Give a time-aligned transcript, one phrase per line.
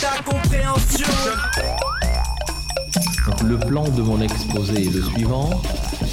[0.00, 1.06] ta compréhension.
[3.44, 5.50] Le plan de mon exposé est le suivant.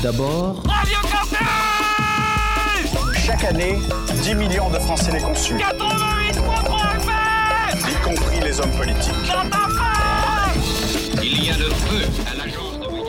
[0.01, 1.37] D'abord, Radio Campus
[3.25, 3.79] Chaque année,
[4.23, 7.17] 10 millions de Français les conçus, 88.3 FM
[7.89, 9.13] y compris les hommes politiques.
[11.23, 13.07] Il y a le feu à l'agence de voyage.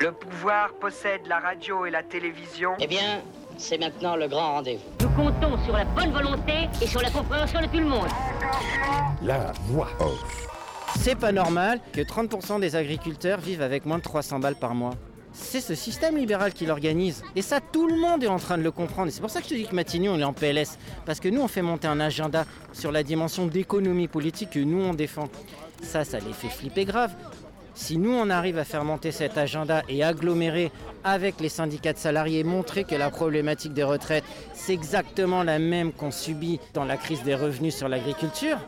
[0.00, 2.72] Le pouvoir possède la radio et la télévision.
[2.80, 3.20] Eh bien,
[3.58, 5.01] c'est maintenant le grand rendez-vous.
[5.14, 8.08] Nous comptons sur la bonne volonté et sur la compréhension de tout le monde.
[10.98, 14.94] C'est pas normal que 30% des agriculteurs vivent avec moins de 300 balles par mois.
[15.32, 17.22] C'est ce système libéral qui l'organise.
[17.36, 19.08] Et ça, tout le monde est en train de le comprendre.
[19.08, 20.78] Et c'est pour ça que je te dis que Matignon, il est en PLS.
[21.04, 24.82] Parce que nous, on fait monter un agenda sur la dimension d'économie politique que nous,
[24.82, 25.28] on défend.
[25.82, 27.12] Ça, ça les fait flipper grave.
[27.74, 30.70] Si nous, on arrive à faire monter cet agenda et agglomérer
[31.04, 35.92] avec les syndicats de salariés, montrer que la problématique des retraites, c'est exactement la même
[35.92, 38.58] qu'on subit dans la crise des revenus sur l'agriculture,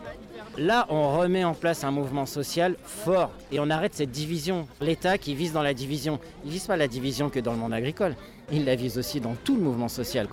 [0.57, 4.69] Là, on remet en place un mouvement social fort et on arrête cette division.
[4.81, 7.73] L'État qui vise dans la division, il vise pas la division que dans le monde
[7.73, 8.15] agricole,
[8.53, 10.29] il la vise aussi dans tout le mouvement social.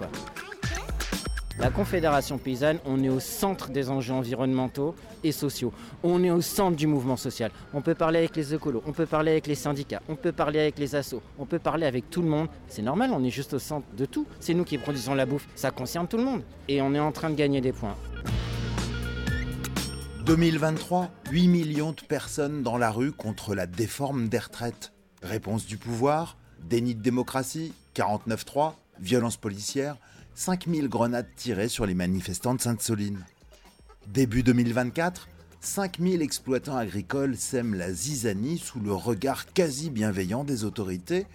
[1.59, 5.73] La Confédération paysanne, on est au centre des enjeux environnementaux et sociaux.
[6.01, 7.51] On est au centre du mouvement social.
[7.73, 10.59] On peut parler avec les écolos, on peut parler avec les syndicats, on peut parler
[10.59, 12.47] avec les assos, on peut parler avec tout le monde.
[12.67, 14.25] C'est normal, on est juste au centre de tout.
[14.39, 16.41] C'est nous qui produisons la bouffe, ça concerne tout le monde.
[16.67, 17.95] Et on est en train de gagner des points.
[20.25, 24.93] 2023, 8 millions de personnes dans la rue contre la déforme des retraites.
[25.21, 29.97] Réponse du pouvoir, déni de démocratie, 49-3, violence policière,
[30.35, 33.25] 5000 grenades tirées sur les manifestants de Sainte-Soline.
[34.07, 35.27] Début 2024,
[35.59, 41.27] 5000 exploitants agricoles sèment la zizanie sous le regard quasi bienveillant des autorités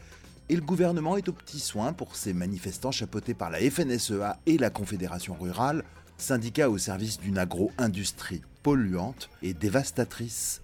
[0.49, 4.59] et le gouvernement est au petit soin pour ces manifestants chapeautés par la FNSEA et
[4.59, 5.85] la Confédération rurale,
[6.19, 10.63] syndicats au service d'une agro-industrie polluante et dévastatrice.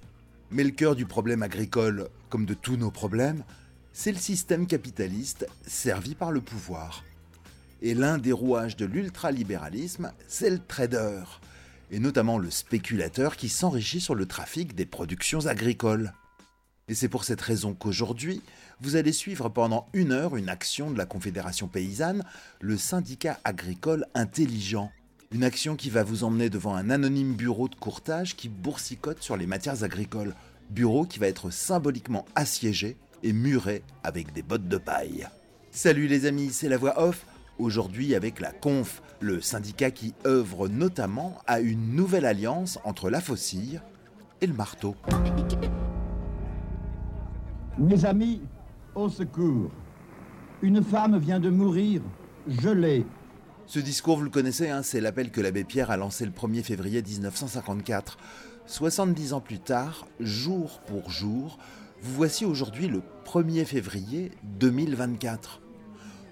[0.50, 3.44] Mais le cœur du problème agricole, comme de tous nos problèmes,
[3.92, 7.04] c'est le système capitaliste servi par le pouvoir.
[7.84, 11.24] Et l'un des rouages de l'ultralibéralisme, c'est le trader,
[11.90, 16.12] et notamment le spéculateur qui s'enrichit sur le trafic des productions agricoles.
[16.86, 18.40] Et c'est pour cette raison qu'aujourd'hui,
[18.80, 22.22] vous allez suivre pendant une heure une action de la Confédération paysanne,
[22.60, 24.92] le syndicat agricole intelligent.
[25.32, 29.36] Une action qui va vous emmener devant un anonyme bureau de courtage qui boursicote sur
[29.36, 30.36] les matières agricoles.
[30.70, 35.26] Bureau qui va être symboliquement assiégé et muré avec des bottes de paille.
[35.72, 37.24] Salut les amis, c'est la voix off.
[37.58, 43.20] Aujourd'hui avec la Conf, le syndicat qui œuvre notamment à une nouvelle alliance entre la
[43.20, 43.80] faucille
[44.40, 44.96] et le marteau.
[47.78, 48.42] Mes amis,
[48.94, 49.70] au secours.
[50.62, 52.02] Une femme vient de mourir,
[52.46, 53.06] gelée.
[53.66, 56.62] Ce discours, vous le connaissez, hein, c'est l'appel que l'abbé Pierre a lancé le 1er
[56.62, 58.18] février 1954.
[58.66, 61.58] 70 ans plus tard, jour pour jour,
[62.02, 65.61] vous voici aujourd'hui le 1er février 2024.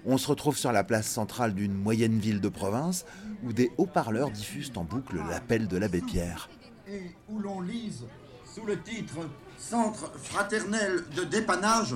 [0.05, 3.05] On se retrouve sur la place centrale d'une moyenne ville de province
[3.43, 6.49] où des haut-parleurs diffusent en boucle l'appel de l'abbé Pierre.
[6.87, 8.05] Et où l'on lise,
[8.43, 9.17] sous le titre
[9.57, 11.95] Centre fraternel de dépannage,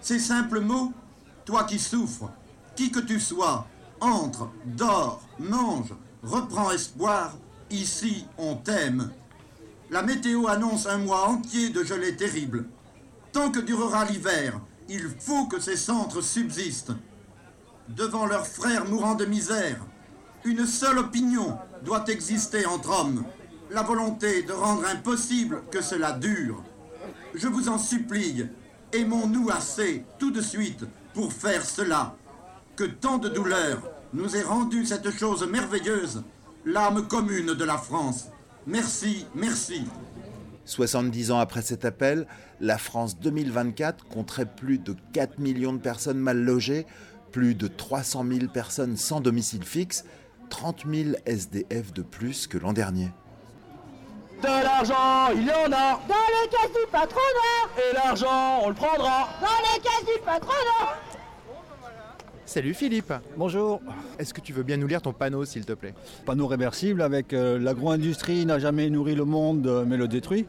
[0.00, 0.92] ces simples mots
[1.44, 2.30] Toi qui souffres,
[2.74, 3.68] qui que tu sois,
[4.00, 5.94] entre, dors, mange,
[6.24, 7.36] reprends espoir,
[7.70, 9.12] ici on t'aime.
[9.90, 12.66] La météo annonce un mois entier de gelée terrible.
[13.32, 16.92] Tant que durera l'hiver, il faut que ces centres subsistent.
[17.88, 19.76] Devant leurs frères mourant de misère,
[20.44, 23.24] une seule opinion doit exister entre hommes,
[23.70, 26.62] la volonté de rendre impossible que cela dure.
[27.34, 28.46] Je vous en supplie,
[28.92, 32.16] aimons-nous assez tout de suite pour faire cela.
[32.74, 33.82] Que tant de douleurs
[34.14, 36.22] nous ait rendu cette chose merveilleuse,
[36.64, 38.28] l'âme commune de la France.
[38.66, 39.84] Merci, merci.
[40.64, 42.26] 70 ans après cet appel,
[42.60, 46.86] la France 2024 compterait plus de 4 millions de personnes mal logées,
[47.34, 50.04] plus de 300 000 personnes sans domicile fixe,
[50.50, 53.08] 30 000 SDF de plus que l'an dernier.
[54.40, 58.74] De l'argent, il y en a Dans les caisses du patronat Et l'argent, on le
[58.74, 61.00] prendra Dans les caisses du patronat
[62.44, 63.80] Salut Philippe Bonjour.
[64.18, 65.94] Est-ce que tu veux bien nous lire ton panneau s'il te plaît?
[66.26, 70.46] Panneau réversible avec euh, l'agro-industrie n'a jamais nourri le monde euh, mais le détruit.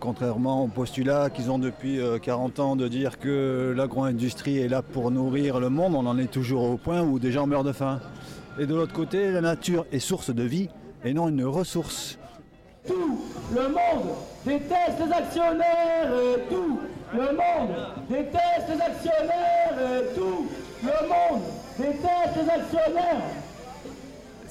[0.00, 4.80] Contrairement au postulat qu'ils ont depuis euh, 40 ans de dire que l'agro-industrie est là
[4.80, 7.72] pour nourrir le monde, on en est toujours au point où des gens meurent de
[7.72, 8.00] faim.
[8.60, 10.68] Et de l'autre côté, la nature est source de vie
[11.04, 12.16] et non une ressource.
[12.86, 13.18] Tout
[13.52, 14.14] le monde
[14.46, 16.78] déteste les actionnaires et tout
[17.12, 17.76] le monde
[18.08, 20.46] déteste les actionnaires et tout
[20.82, 21.42] le monde
[21.76, 23.22] déteste les actionnaires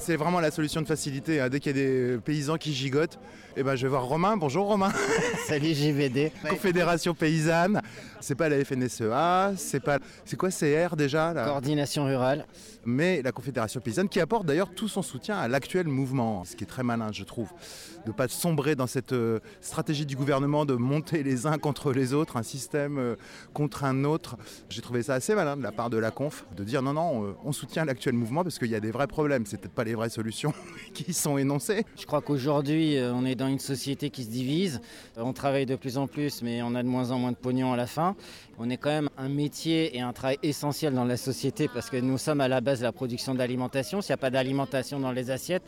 [0.00, 1.40] c'est vraiment la solution de facilité.
[1.40, 1.48] hein.
[1.50, 3.18] Dès qu'il y a des paysans qui gigotent,
[3.58, 4.36] eh ben, je vais voir Romain.
[4.36, 4.92] Bonjour Romain.
[5.48, 6.30] Salut JVD.
[6.48, 7.82] Confédération paysanne.
[8.20, 9.98] C'est pas la FNSEA, c'est pas.
[10.24, 11.44] C'est quoi CR déjà là?
[11.46, 12.46] Coordination rurale.
[12.84, 16.64] Mais la Confédération paysanne qui apporte d'ailleurs tout son soutien à l'actuel mouvement, ce qui
[16.64, 17.48] est très malin, je trouve,
[18.04, 21.92] de ne pas sombrer dans cette euh, stratégie du gouvernement de monter les uns contre
[21.92, 23.16] les autres, un système euh,
[23.52, 24.36] contre un autre.
[24.70, 27.24] J'ai trouvé ça assez malin de la part de la Conf de dire non, non,
[27.24, 29.44] euh, on soutient l'actuel mouvement parce qu'il y a des vrais problèmes.
[29.44, 30.54] C'est peut-être pas les vraies solutions
[30.94, 31.84] qui sont énoncées.
[31.98, 34.80] Je crois qu'aujourd'hui, on est dans une société qui se divise.
[35.16, 37.72] On travaille de plus en plus, mais on a de moins en moins de pognon
[37.72, 38.07] à la fin.
[38.58, 41.96] On est quand même un métier et un travail essentiel dans la société parce que
[41.96, 44.00] nous sommes à la base de la production d'alimentation.
[44.00, 45.62] S'il n'y a pas d'alimentation dans les assiettes,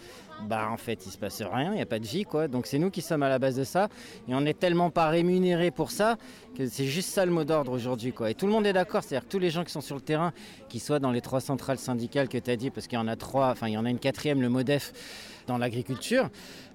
[0.49, 2.49] bah en fait, il se passe rien, il n'y a pas de vie quoi.
[2.49, 3.89] Donc c'est nous qui sommes à la base de ça
[4.29, 6.17] et on n'est tellement pas rémunérés pour ça
[6.57, 8.31] que c'est juste ça le mot d'ordre aujourd'hui quoi.
[8.31, 10.01] Et tout le monde est d'accord, c'est-à-dire que tous les gens qui sont sur le
[10.03, 10.33] terrain,
[10.69, 13.09] qui soient dans les trois centrales syndicales que tu as dit, parce qu'il y en
[13.09, 14.93] a trois, enfin il y en a une quatrième, le MODEF,
[15.47, 16.29] dans l'agriculture.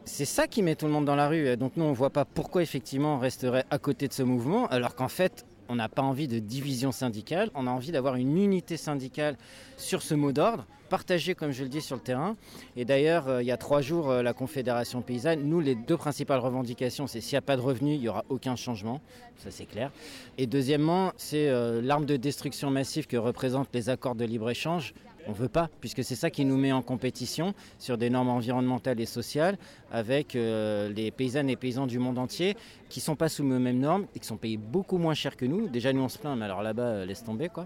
[0.06, 1.58] C'est ça qui met tout le monde dans la rue.
[1.58, 4.68] Donc nous, on ne voit pas pourquoi effectivement on resterait à côté de ce mouvement,
[4.68, 8.38] alors qu'en fait, on n'a pas envie de division syndicale, on a envie d'avoir une
[8.38, 9.38] unité syndicale
[9.78, 12.36] sur ce mot d'ordre, partagé comme je le dis sur le terrain.
[12.76, 15.98] Et d'ailleurs, euh, il y a trois jours, euh, la Confédération paysanne, nous, les deux
[15.98, 19.02] principales revendications, c'est s'il n'y a pas de revenus, il n'y aura aucun changement,
[19.38, 19.92] ça c'est clair.
[20.38, 24.94] Et deuxièmement, c'est euh, l'arme de destruction massive que représentent les accords de libre-échange.
[25.28, 28.30] On ne veut pas, puisque c'est ça qui nous met en compétition sur des normes
[28.30, 29.58] environnementales et sociales
[29.96, 32.58] avec euh, les paysannes et paysans du monde entier
[32.90, 35.38] qui ne sont pas sous les mêmes normes et qui sont payés beaucoup moins cher
[35.38, 35.70] que nous.
[35.70, 37.66] Déjà, nous, on se plaint, mais alors là-bas, euh, laisse tomber, quoi.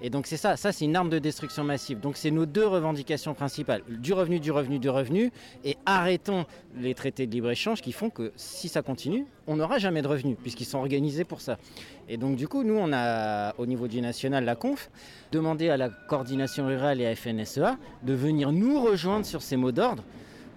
[0.00, 2.00] Et donc, c'est ça, ça, c'est une arme de destruction massive.
[2.00, 5.30] Donc, c'est nos deux revendications principales du revenu, du revenu, du revenu.
[5.64, 6.46] Et arrêtons
[6.78, 10.38] les traités de libre-échange qui font que si ça continue, on n'aura jamais de revenus,
[10.42, 11.58] puisqu'ils sont organisés pour ça.
[12.08, 14.90] Et donc, du coup, nous, on a, au niveau du national, la conf,
[15.30, 19.72] demandé à la coordination rurale et à FNSEA de venir nous rejoindre sur ces mots
[19.72, 20.02] d'ordre.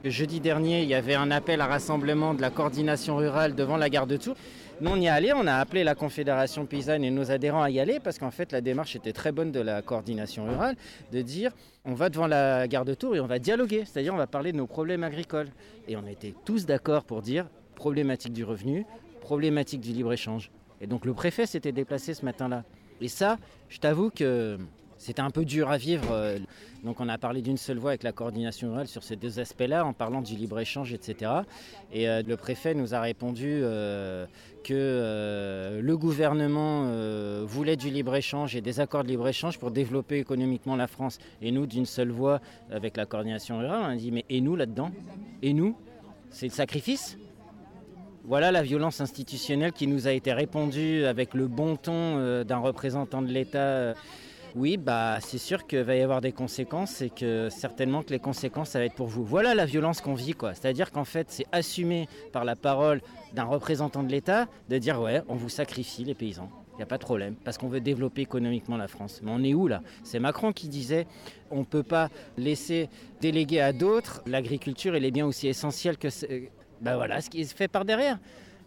[0.05, 3.89] Jeudi dernier, il y avait un appel à rassemblement de la coordination rurale devant la
[3.89, 4.37] gare de Tours.
[4.79, 7.69] Nous, on y est allé, on a appelé la Confédération paysanne et nos adhérents à
[7.69, 10.77] y aller parce qu'en fait, la démarche était très bonne de la coordination rurale
[11.11, 11.51] de dire
[11.83, 14.53] on va devant la gare de Tours et on va dialoguer, c'est-à-dire on va parler
[14.53, 15.49] de nos problèmes agricoles.
[15.89, 18.85] Et on était tous d'accord pour dire problématique du revenu,
[19.19, 20.49] problématique du libre-échange.
[20.79, 22.63] Et donc le préfet s'était déplacé ce matin-là.
[23.01, 23.37] Et ça,
[23.67, 24.57] je t'avoue que
[24.99, 26.11] c'était un peu dur à vivre.
[26.11, 26.37] euh,
[26.83, 29.85] Donc on a parlé d'une seule voix avec la coordination rurale sur ces deux aspects-là,
[29.85, 31.31] en parlant du libre-échange, etc.
[31.91, 34.25] Et euh, le préfet nous a répondu euh,
[34.63, 36.91] que le gouvernement
[37.45, 41.17] voulait du libre-échange et des accords de libre-échange pour développer économiquement la France.
[41.41, 44.57] Et nous, d'une seule voix, avec la coordination rurale, on a dit mais et nous
[44.57, 44.91] là-dedans?
[45.41, 45.77] Et nous?
[46.29, 47.17] C'est le sacrifice?
[48.25, 53.21] Voilà la violence institutionnelle qui nous a été répondue avec le bon ton d'un représentant
[53.21, 53.95] de l'État.
[54.55, 58.19] Oui, bah, c'est sûr qu'il va y avoir des conséquences et que certainement que les
[58.19, 59.23] conséquences, ça va être pour vous.
[59.23, 60.53] Voilà la violence qu'on vit, quoi.
[60.53, 63.01] C'est-à-dire qu'en fait, c'est assumé par la parole
[63.33, 66.49] d'un représentant de l'État de dire ouais, on vous sacrifie les paysans.
[66.73, 69.19] Il n'y a pas de problème, parce qu'on veut développer économiquement la France.
[69.21, 69.81] Mais on est où là?
[70.03, 71.07] C'est Macron qui disait
[71.51, 72.89] on ne peut pas laisser
[73.21, 76.07] déléguer à d'autres l'agriculture, elle est bien aussi essentielle que...
[76.81, 78.17] Ben voilà ce qui se fait par derrière.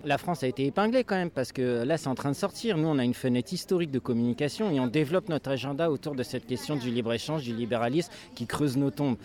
[0.04, 2.76] La France a été épinglée quand même parce que là c'est en train de sortir.
[2.76, 6.24] Nous on a une fenêtre historique de communication et on développe notre agenda autour de
[6.24, 9.16] cette question du libre-échange, du libéralisme qui creuse nos tombes.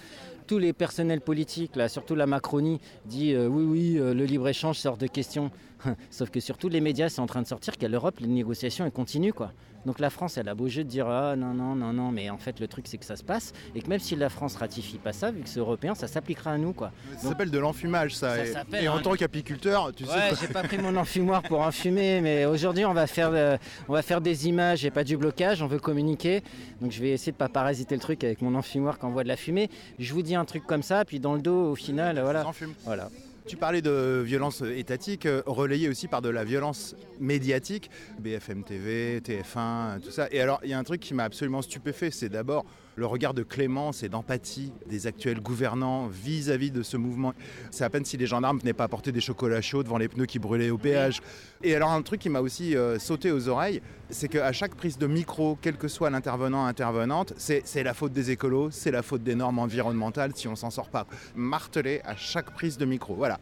[0.45, 4.97] Tous les personnels politiques, surtout la Macronie, dit euh, oui, oui, euh, le libre-échange sort
[4.97, 5.49] de question.
[6.11, 8.85] Sauf que sur tous les médias, c'est en train de sortir qu'à l'Europe, les négociations
[8.85, 9.33] elles continuent.
[9.33, 9.51] Quoi.
[9.87, 12.29] Donc la France, elle a beau jeu de dire ah non, non, non, non, mais
[12.29, 14.57] en fait, le truc, c'est que ça se passe et que même si la France
[14.57, 16.73] ratifie pas ça, vu que c'est européen, ça s'appliquera à nous.
[16.73, 16.91] Quoi.
[17.17, 18.45] Ça s'appelle de l'enfumage, ça.
[18.45, 20.35] Ça et en un- tant qu'apiculteur, tu Ouais, sais.
[20.41, 24.01] j'ai pas pris mon enfumoir pour enfumer, mais aujourd'hui on va faire, euh, on va
[24.01, 25.61] faire des images et pas du blocage.
[25.61, 26.43] On veut communiquer,
[26.81, 29.29] donc je vais essayer de pas parasiter le truc avec mon enfumoir qui envoie de
[29.29, 29.69] la fumée.
[29.99, 32.43] Je vous dis un truc comme ça, puis dans le dos, au final, voilà.
[32.83, 33.09] Voilà.
[33.47, 37.89] Tu parlais de violence étatique, euh, relayée aussi par de la violence médiatique,
[38.19, 40.27] BFM TV, TF1, tout ça.
[40.31, 42.65] Et alors, il y a un truc qui m'a absolument stupéfait, c'est d'abord
[42.97, 47.33] le regard de clémence et d'empathie des actuels gouvernants vis-à-vis de ce mouvement.
[47.69, 50.25] C'est à peine si les gendarmes venaient pas apporter des chocolats chauds devant les pneus
[50.25, 51.21] qui brûlaient au péage.
[51.63, 54.97] Et alors, un truc qui m'a aussi euh, sauté aux oreilles, c'est qu'à chaque prise
[54.97, 59.23] de micro, quel que soit l'intervenant, intervenante, c'est la faute des écolos, c'est la faute
[59.23, 61.05] des normes environnementales si on s'en sort pas.
[61.35, 63.13] Martelé à chaque prise de micro.
[63.13, 63.39] Voilà.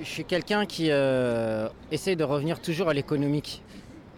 [0.00, 3.62] Je suis quelqu'un qui euh, essaie de revenir toujours à l'économique.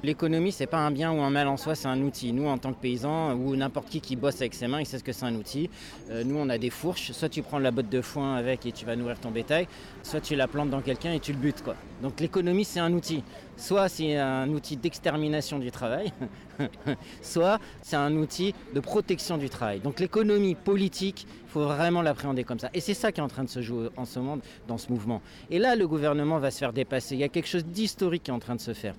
[0.07, 2.33] L'économie, c'est pas un bien ou un mal en soi, c'est un outil.
[2.33, 4.99] Nous, en tant que paysans, ou n'importe qui qui bosse avec ses mains, il sait
[4.99, 5.69] ce que c'est un outil.
[6.11, 7.11] Euh, nous, on a des fourches.
[7.11, 9.67] Soit tu prends la botte de foin avec et tu vas nourrir ton bétail,
[10.05, 11.61] soit tu la plantes dans quelqu'un et tu le butes.
[11.61, 11.75] Quoi.
[12.03, 13.25] Donc l'économie, c'est un outil.
[13.57, 16.13] Soit c'est un outil d'extermination du travail,
[17.21, 19.81] soit c'est un outil de protection du travail.
[19.81, 22.71] Donc l'économie politique, il faut vraiment l'appréhender comme ça.
[22.75, 24.89] Et c'est ça qui est en train de se jouer en ce moment dans ce
[24.93, 25.21] mouvement.
[25.51, 27.17] Et là, le gouvernement va se faire dépasser.
[27.17, 28.95] Il y a quelque chose d'historique qui est en train de se faire.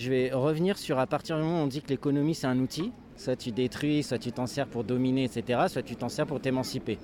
[0.00, 2.58] Je vais revenir sur à partir du moment où on dit que l'économie c'est un
[2.58, 6.26] outil, soit tu détruis, soit tu t'en sers pour dominer, etc., soit tu t'en sers
[6.26, 6.98] pour t'émanciper.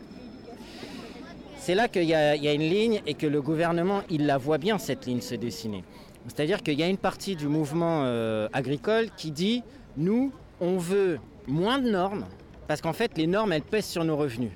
[1.58, 4.78] C'est là qu'il y, a une ligne et que le gouvernement, il la voit bien,
[4.78, 5.84] cette ligne se dessiner.
[6.26, 9.62] C'est-à-dire qu'il y a une partie du mouvement euh, agricole qui dit,
[9.98, 12.24] nous, on veut moins de normes,
[12.66, 14.52] parce qu'en fait, les normes, elles pèsent sur nos revenus.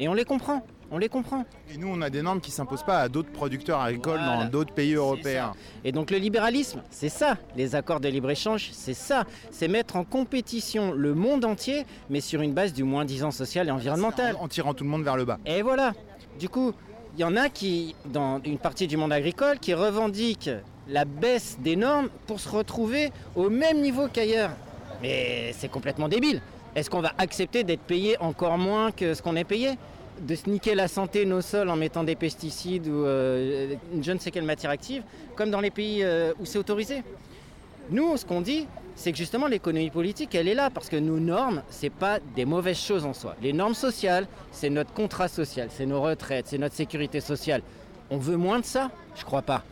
[0.00, 0.66] Et on les comprend.
[0.94, 1.44] On les comprend.
[1.74, 4.44] Et nous, on a des normes qui ne s'imposent pas à d'autres producteurs agricoles dans
[4.44, 5.52] d'autres pays européens.
[5.82, 7.36] Et donc le libéralisme, c'est ça.
[7.56, 9.24] Les accords de libre-échange, c'est ça.
[9.50, 13.72] C'est mettre en compétition le monde entier, mais sur une base du moins-disant social et
[13.72, 14.36] environnemental.
[14.38, 15.40] En, tirant tout le monde vers le bas.
[15.44, 15.94] Et voilà.
[16.38, 16.72] Du coup,
[17.16, 20.50] il y en a qui, dans une partie du monde agricole, qui revendiquent
[20.86, 24.50] la baisse des normes pour se retrouver au même niveau qu'ailleurs.
[25.02, 26.40] Mais c'est complètement débile.
[26.76, 29.76] Est-ce qu'on va accepter d'être payé encore moins que ce qu'on est payé?
[30.20, 34.30] De niquer la santé, nos sols en mettant des pesticides ou euh, je ne sais
[34.30, 35.02] quelle matière active,
[35.36, 37.02] comme dans les pays euh, où c'est autorisé.
[37.90, 41.18] Nous, ce qu'on dit, c'est que justement l'économie politique, elle est là parce que nos
[41.18, 43.36] normes, c'est pas des mauvaises choses en soi.
[43.42, 47.62] Les normes sociales, c'est notre contrat social, c'est nos retraites, c'est notre sécurité sociale.
[48.10, 48.90] On veut moins de ça?
[49.16, 49.64] Je crois pas.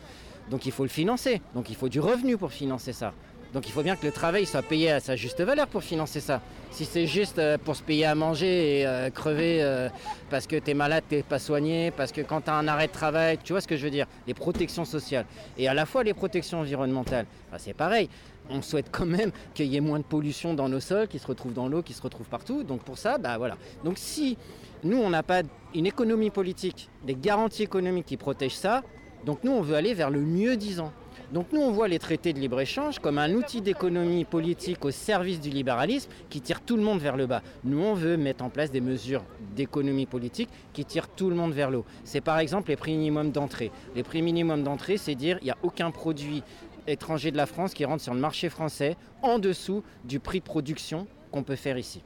[0.49, 1.41] Donc il faut le financer.
[1.55, 3.13] Donc il faut du revenu pour financer ça.
[3.53, 6.19] Donc il faut bien que le travail soit payé à sa juste valeur pour financer
[6.19, 6.41] ça.
[6.71, 9.89] Si c'est juste euh, pour se payer à manger et euh, crever euh,
[10.31, 12.87] parce que tu es malade, tu pas soigné, parce que quand tu as un arrêt
[12.87, 14.07] de travail, tu vois ce que je veux dire?
[14.25, 18.09] Les protections sociales et à la fois les protections environnementales, c'est pareil.
[18.49, 21.27] On souhaite quand même qu'il y ait moins de pollution dans nos sols, qui se
[21.27, 22.63] retrouvent dans l'eau, qui se retrouvent partout.
[22.63, 23.57] Donc pour ça, bah voilà.
[23.83, 24.35] Donc si
[24.83, 25.43] nous, on n'a pas
[25.75, 28.81] une économie politique, des garanties économiques qui protègent ça,
[29.25, 30.91] donc nous, on veut aller vers le mieux disant.
[31.33, 35.41] Donc nous, on voit les traités de libre-échange comme un outil d'économie politique au service
[35.41, 37.41] du libéralisme qui tire tout le monde vers le bas.
[37.63, 39.23] Nous, on veut mettre en place des mesures
[39.55, 41.85] d'économie politique qui tirent tout le monde vers le haut.
[42.03, 43.71] C'est par exemple les prix minimums d'entrée.
[43.95, 46.43] Les prix minimums d'entrée, c'est dire il n'y a aucun produit
[46.85, 50.45] étranger de la France qui rentre sur le marché français en dessous du prix de
[50.45, 52.03] production qu'on peut faire ici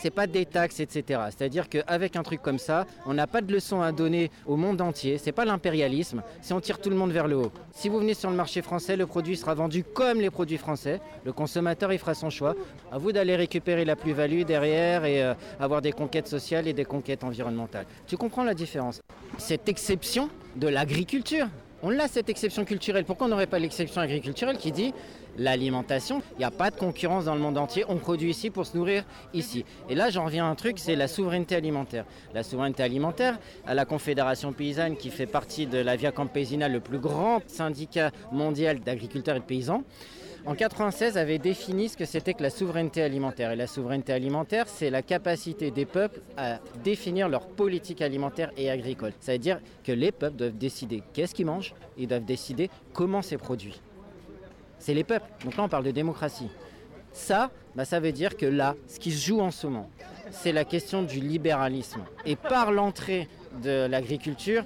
[0.00, 1.20] c'est pas des taxes, etc.
[1.30, 4.80] C'est-à-dire qu'avec un truc comme ça, on n'a pas de leçon à donner au monde
[4.80, 5.18] entier.
[5.18, 7.52] C'est pas l'impérialisme, c'est on tire tout le monde vers le haut.
[7.72, 11.00] Si vous venez sur le marché français, le produit sera vendu comme les produits français.
[11.24, 12.54] Le consommateur, il fera son choix.
[12.92, 16.84] À vous d'aller récupérer la plus-value derrière et euh, avoir des conquêtes sociales et des
[16.84, 17.86] conquêtes environnementales.
[18.06, 19.00] Tu comprends la différence?
[19.38, 21.48] Cette exception de l'agriculture,
[21.82, 23.04] on l'a cette exception culturelle.
[23.04, 24.94] Pourquoi on n'aurait pas l'exception agriculturelle qui dit
[25.36, 26.22] l'alimentation?
[26.34, 27.84] Il n'y a pas de concurrence dans le monde entier.
[27.88, 29.04] On produit ici pour se nourrir
[29.34, 29.64] ici.
[29.88, 32.04] Et là, j'en reviens à un truc, c'est la souveraineté alimentaire.
[32.34, 36.80] La souveraineté alimentaire, à la Confédération paysanne, qui fait partie de la Via Campesina, le
[36.80, 39.82] plus grand syndicat mondial d'agriculteurs et de paysans,
[40.46, 43.50] en 96 avait défini ce que c'était que la souveraineté alimentaire.
[43.50, 48.70] Et la souveraineté alimentaire, c'est la capacité des peuples à définir leur politique alimentaire et
[48.70, 49.12] agricole.
[49.20, 53.22] Ça veut dire que les peuples doivent décider qu'est-ce qu'ils mangent, ils doivent décider comment
[53.22, 53.80] c'est produit
[54.78, 55.26] c'est les peuples.
[55.44, 56.48] Donc là, on parle de démocratie.
[57.12, 59.90] Ça, bah, ça veut dire que là, ce qui se joue en ce moment,
[60.30, 62.04] c'est la question du libéralisme.
[62.24, 63.28] Et par l'entrée
[63.62, 64.64] de l'agriculture,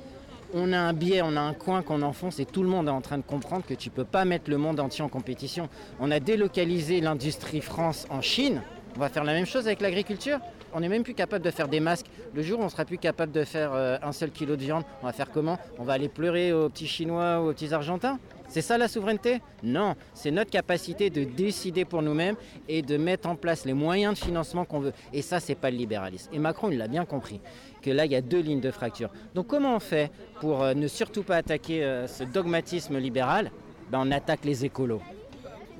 [0.54, 2.92] on a un biais, on a un coin qu'on enfonce et tout le monde est
[2.92, 5.68] en train de comprendre que tu ne peux pas mettre le monde entier en compétition.
[6.00, 8.62] On a délocalisé l'industrie France en Chine.
[8.96, 10.38] On va faire la même chose avec l'agriculture.
[10.72, 12.06] On n'est même plus capable de faire des masques.
[12.34, 14.84] Le jour où on sera plus capable de faire euh, un seul kilo de viande,
[15.02, 15.58] on va faire comment?
[15.78, 18.18] On va aller pleurer aux petits Chinois ou aux petits Argentins?
[18.48, 19.40] C'est ça la souveraineté?
[19.62, 22.34] Non, c'est notre capacité de décider pour nous-mêmes
[22.68, 24.92] et de mettre en place les moyens de financement qu'on veut.
[25.12, 26.30] Et ça, c'est pas le libéralisme.
[26.32, 27.40] Et Macron, il l'a bien compris,
[27.80, 29.10] que là, il y a deux lignes de fracture.
[29.34, 30.10] Donc comment on fait
[30.40, 33.50] pour euh, ne surtout pas attaquer euh, ce dogmatisme libéral?
[33.90, 35.02] Ben, On attaque les écolos.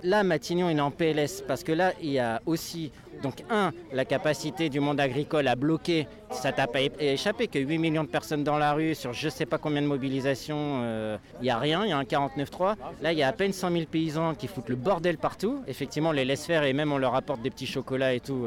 [0.02, 2.90] Là, Matignon, il est en PLS parce que là, il y a aussi
[3.22, 7.78] donc, un, la capacité du monde agricole à bloquer, ça t'a pas échappé que 8
[7.78, 11.16] millions de personnes dans la rue sur je sais pas combien de mobilisations, il euh,
[11.42, 12.76] n'y a rien, il y a un 49-3.
[13.02, 15.62] Là, il y a à peine 100 000 paysans qui foutent le bordel partout.
[15.68, 18.46] Effectivement, on les laisse faire et même on leur apporte des petits chocolats et tout.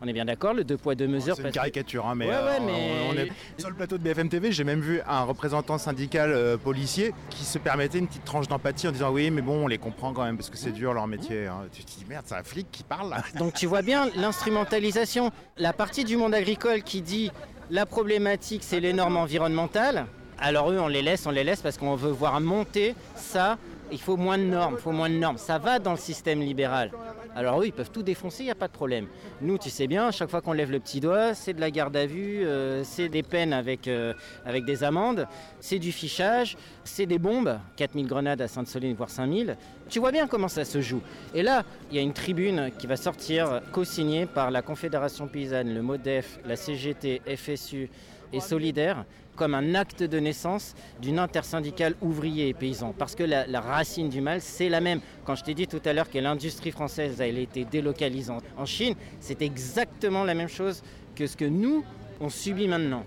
[0.00, 1.36] On est bien d'accord, le deux poids deux mesures.
[1.36, 2.58] c'est une caricature, hein, mais, euh,
[3.10, 3.28] On, est...
[3.58, 7.58] sur le plateau de BFM TV, j'ai même vu un représentant syndical policier qui se
[7.58, 10.36] permettait une petite tranche d'empathie en disant oui, mais bon, on les comprend quand même
[10.36, 11.46] parce que c'est dur leur métier.
[11.46, 11.66] Hein.
[11.72, 13.10] Tu te dis merde, c'est un flic qui parle.
[13.10, 13.22] Là.
[13.38, 15.30] Donc tu vois bien l'instrumentalisation.
[15.56, 17.30] La partie du monde agricole qui dit
[17.70, 20.06] la problématique c'est les normes environnementales,
[20.38, 23.58] alors eux on les laisse, on les laisse parce qu'on veut voir monter ça
[23.92, 25.38] Il faut moins de normes, il faut moins de normes.
[25.38, 26.90] Ça va dans le système libéral.
[27.36, 29.06] Alors oui, ils peuvent tout défoncer, il n'y a pas de problème.
[29.40, 31.96] Nous, tu sais bien, chaque fois qu'on lève le petit doigt, c'est de la garde
[31.96, 35.28] à vue, euh, c'est des peines avec, euh, avec des amendes,
[35.60, 39.56] c'est du fichage, c'est des bombes, 4000 grenades à Sainte-Soline, voire 5000.
[39.88, 41.02] Tu vois bien comment ça se joue.
[41.34, 45.72] Et là, il y a une tribune qui va sortir, co-signée par la Confédération paysanne,
[45.72, 47.90] le MODEF, la CGT, FSU
[48.32, 49.04] et Solidaire,
[49.36, 52.92] comme un acte de naissance d'une intersyndicale ouvrier et paysan.
[52.96, 55.00] Parce que la, racine du mal, c'est la même.
[55.24, 58.94] Quand je t'ai dit tout à l'heure que l'industrie française a été délocalisée en Chine,
[59.20, 60.82] c'est exactement la même chose
[61.14, 61.84] que ce que nous,
[62.20, 63.04] on subit maintenant.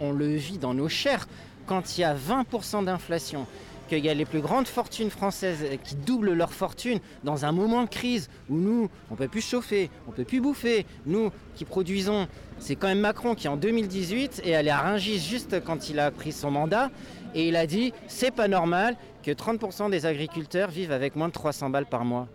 [0.00, 1.26] On le vit dans nos chairs.
[1.66, 3.46] Quand il y a 20% d'inflation,
[3.90, 7.82] qu'il y a les plus grandes fortunes françaises qui doublent leur fortune dans un moment
[7.82, 11.30] de crise où nous, on ne peut plus chauffer, on ne peut plus bouffer, nous
[11.56, 12.28] qui produisons,
[12.60, 16.10] c'est quand même Macron qui en 2018 est allé à Rungis juste quand il a
[16.12, 16.90] pris son mandat
[17.34, 21.32] et il a dit c'est pas normal que 30% des agriculteurs vivent avec moins de
[21.32, 22.28] 300 balles par mois.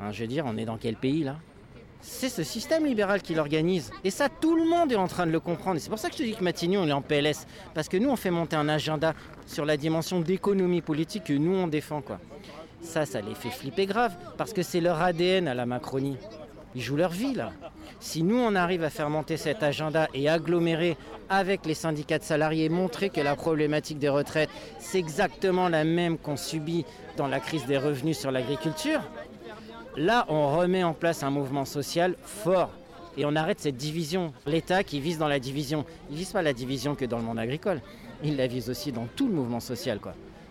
[0.00, 1.36] Hein, je veux dire, on est dans quel pays là?
[2.02, 3.90] C'est ce système libéral qui l'organise.
[4.04, 5.76] Et ça, tout le monde est en train de le comprendre.
[5.76, 7.46] Et c'est pour ça que je te dis que Matignon, est en PLS.
[7.74, 9.14] Parce que nous, on fait monter un agenda
[9.46, 12.00] sur la dimension d'économie politique que nous, on défend.
[12.00, 12.18] Quoi.
[12.82, 14.14] Ça, ça les fait flipper grave.
[14.36, 16.16] Parce que c'est leur ADN à la Macronie.
[16.74, 17.52] Ils jouent leur vie, là.
[17.98, 20.96] Si nous, on arrive à faire monter cet agenda et agglomérer
[21.28, 26.16] avec les syndicats de salariés, montrer que la problématique des retraites, c'est exactement la même
[26.16, 29.00] qu'on subit dans la crise des revenus sur l'agriculture,
[29.96, 32.70] Là, on remet en place un mouvement social fort
[33.16, 34.32] et on arrête cette division.
[34.46, 37.24] L'État qui vise dans la division, il ne vise pas la division que dans le
[37.24, 37.80] monde agricole,
[38.22, 39.98] il la vise aussi dans tout le mouvement social.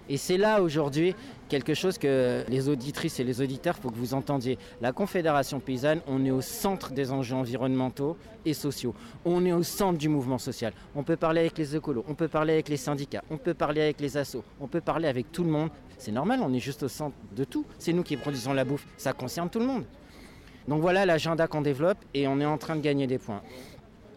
[0.09, 1.15] Et c'est là aujourd'hui
[1.47, 4.57] quelque chose que les auditrices et les auditeurs, faut que vous entendiez.
[4.81, 8.93] La Confédération paysanne, on est au centre des enjeux environnementaux et sociaux.
[9.23, 10.73] On est au centre du mouvement social.
[10.95, 13.81] On peut parler avec les écolos, on peut parler avec les syndicats, on peut parler
[13.81, 15.69] avec les assos, on peut parler avec tout le monde.
[15.99, 17.65] C'est normal, on est juste au centre de tout.
[17.77, 19.83] C'est nous qui produisons la bouffe, ça concerne tout le monde.
[20.69, 23.41] Donc voilà l'agenda qu'on développe et on est en train de gagner des points.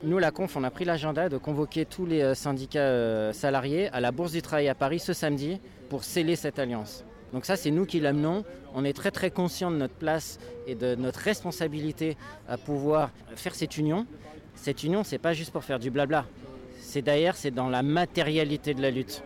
[0.04, 3.88] Nous, la Conf, on a pris l'agenda de convoquer tous les euh, syndicats euh, salariés
[3.88, 7.04] à la Bourse du Travail à Paris ce samedi pour sceller cette alliance.
[7.32, 8.44] Donc ça, c'est nous qui l'amenons.
[8.74, 12.16] On est très très conscient de notre place et de notre responsabilité
[12.48, 14.06] à pouvoir faire cette union.
[14.54, 16.26] Cette union, c'est pas juste pour faire du blabla.
[16.78, 19.22] C'est d'ailleurs, c'est dans la matérialité de la lutte.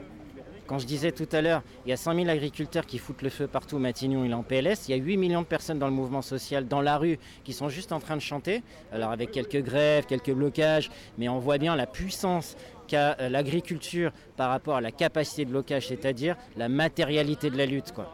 [0.66, 3.30] Quand je disais tout à l'heure, il y a 100 000 agriculteurs qui foutent le
[3.30, 5.86] feu partout, Matignon il est en PLS, il y a 8 millions de personnes dans
[5.86, 9.30] le mouvement social, dans la rue, qui sont juste en train de chanter, alors avec
[9.30, 12.56] quelques grèves, quelques blocages, mais on voit bien la puissance
[12.88, 17.66] qu'a euh, l'agriculture par rapport à la capacité de blocage, c'est-à-dire la matérialité de la
[17.66, 17.92] lutte.
[17.92, 18.10] Quoi.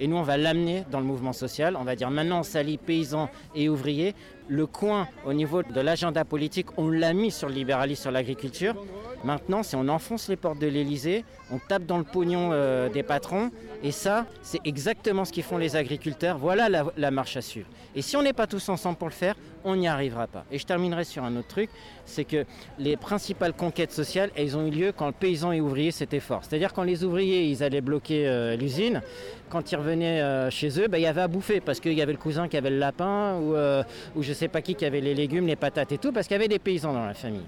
[0.00, 1.76] Et nous, on va l'amener dans le mouvement social.
[1.76, 4.14] On va dire maintenant, on s'allie paysans et ouvriers.
[4.48, 8.74] Le coin au niveau de l'agenda politique, on l'a mis sur le libéralisme, sur l'agriculture.
[9.22, 13.02] Maintenant, si on enfonce les portes de l'Elysée, on tape dans le pognon euh, des
[13.02, 13.50] patrons.
[13.82, 16.38] Et ça, c'est exactement ce qu'ils font les agriculteurs.
[16.38, 17.68] Voilà la, la marche à suivre.
[17.94, 19.34] Et si on n'est pas tous ensemble pour le faire,
[19.64, 20.44] on n'y arrivera pas.
[20.50, 21.68] Et je terminerai sur un autre truc,
[22.06, 22.44] c'est que
[22.78, 26.44] les principales conquêtes sociales, elles ont eu lieu quand le paysan et ouvrier s'étaient forts.
[26.44, 29.02] C'est-à-dire quand les ouvriers, ils allaient bloquer euh, l'usine,
[29.50, 32.02] quand ils revenaient euh, chez eux, bah, il y avait à bouffer parce qu'il y
[32.02, 33.82] avait le cousin qui avait le lapin ou, euh,
[34.16, 36.34] ou je sais pas qui qui avait les légumes, les patates et tout, parce qu'il
[36.34, 37.46] y avait des paysans dans la famille.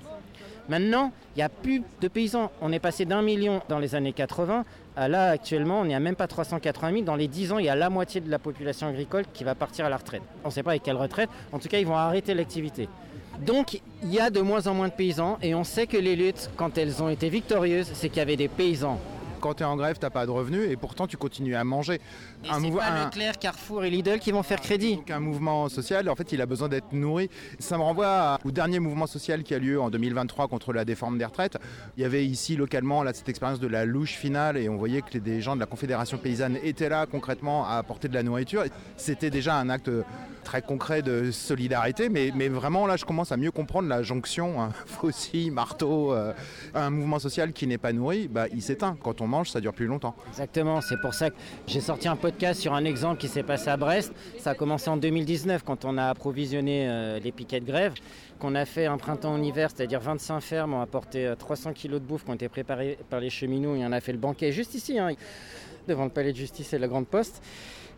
[0.69, 2.53] Maintenant, il n'y a plus de paysans.
[2.61, 4.65] On est passé d'un million dans les années 80
[4.97, 7.05] à là, actuellement, on n'est à même pas 380 000.
[7.05, 9.55] Dans les 10 ans, il y a la moitié de la population agricole qui va
[9.55, 10.23] partir à la retraite.
[10.45, 11.31] On ne sait pas avec quelle retraite.
[11.53, 12.89] En tout cas, ils vont arrêter l'activité.
[13.41, 16.15] Donc, il y a de moins en moins de paysans et on sait que les
[16.15, 19.01] luttes, quand elles ont été victorieuses, c'est qu'il y avait des paysans
[19.41, 21.65] quand tu es en grève, tu n'as pas de revenus et pourtant tu continues à
[21.65, 22.01] manger.
[22.45, 23.05] Et un c'est pas un...
[23.05, 24.97] Leclerc, Carrefour et Lidl qui vont faire crédit.
[24.97, 27.29] Donc un mouvement social, en fait, il a besoin d'être nourri.
[27.59, 31.19] Ça me renvoie au dernier mouvement social qui a lieu en 2023 contre la déforme
[31.19, 31.59] des retraites.
[31.97, 35.03] Il y avait ici localement là, cette expérience de la louche finale et on voyait
[35.03, 38.65] que des gens de la Confédération paysanne étaient là concrètement à apporter de la nourriture.
[38.97, 39.91] C'était déjà un acte
[40.45, 44.61] très concret de solidarité, mais, mais, vraiment là je commence à mieux comprendre la jonction
[44.61, 46.33] hein, faucille, marteau, euh,
[46.75, 48.97] un mouvement social qui n'est pas nourri, bah, il s'éteint.
[49.03, 50.15] Quand on mange, ça dure plus longtemps.
[50.29, 52.17] Exactement, c'est pour ça que j'ai sorti un
[52.55, 54.13] sur un exemple qui s'est passé à Brest.
[54.39, 57.95] Ça a commencé en 2019 quand on a approvisionné euh, les piquets de grève,
[58.39, 61.99] qu'on a fait un printemps en hiver, c'est-à-dire 25 fermes ont apporté 300 kg de
[61.99, 64.75] bouffe qui ont été préparés par les cheminots et on a fait le banquet juste
[64.75, 65.11] ici, hein,
[65.89, 67.43] devant le palais de justice et la grande poste.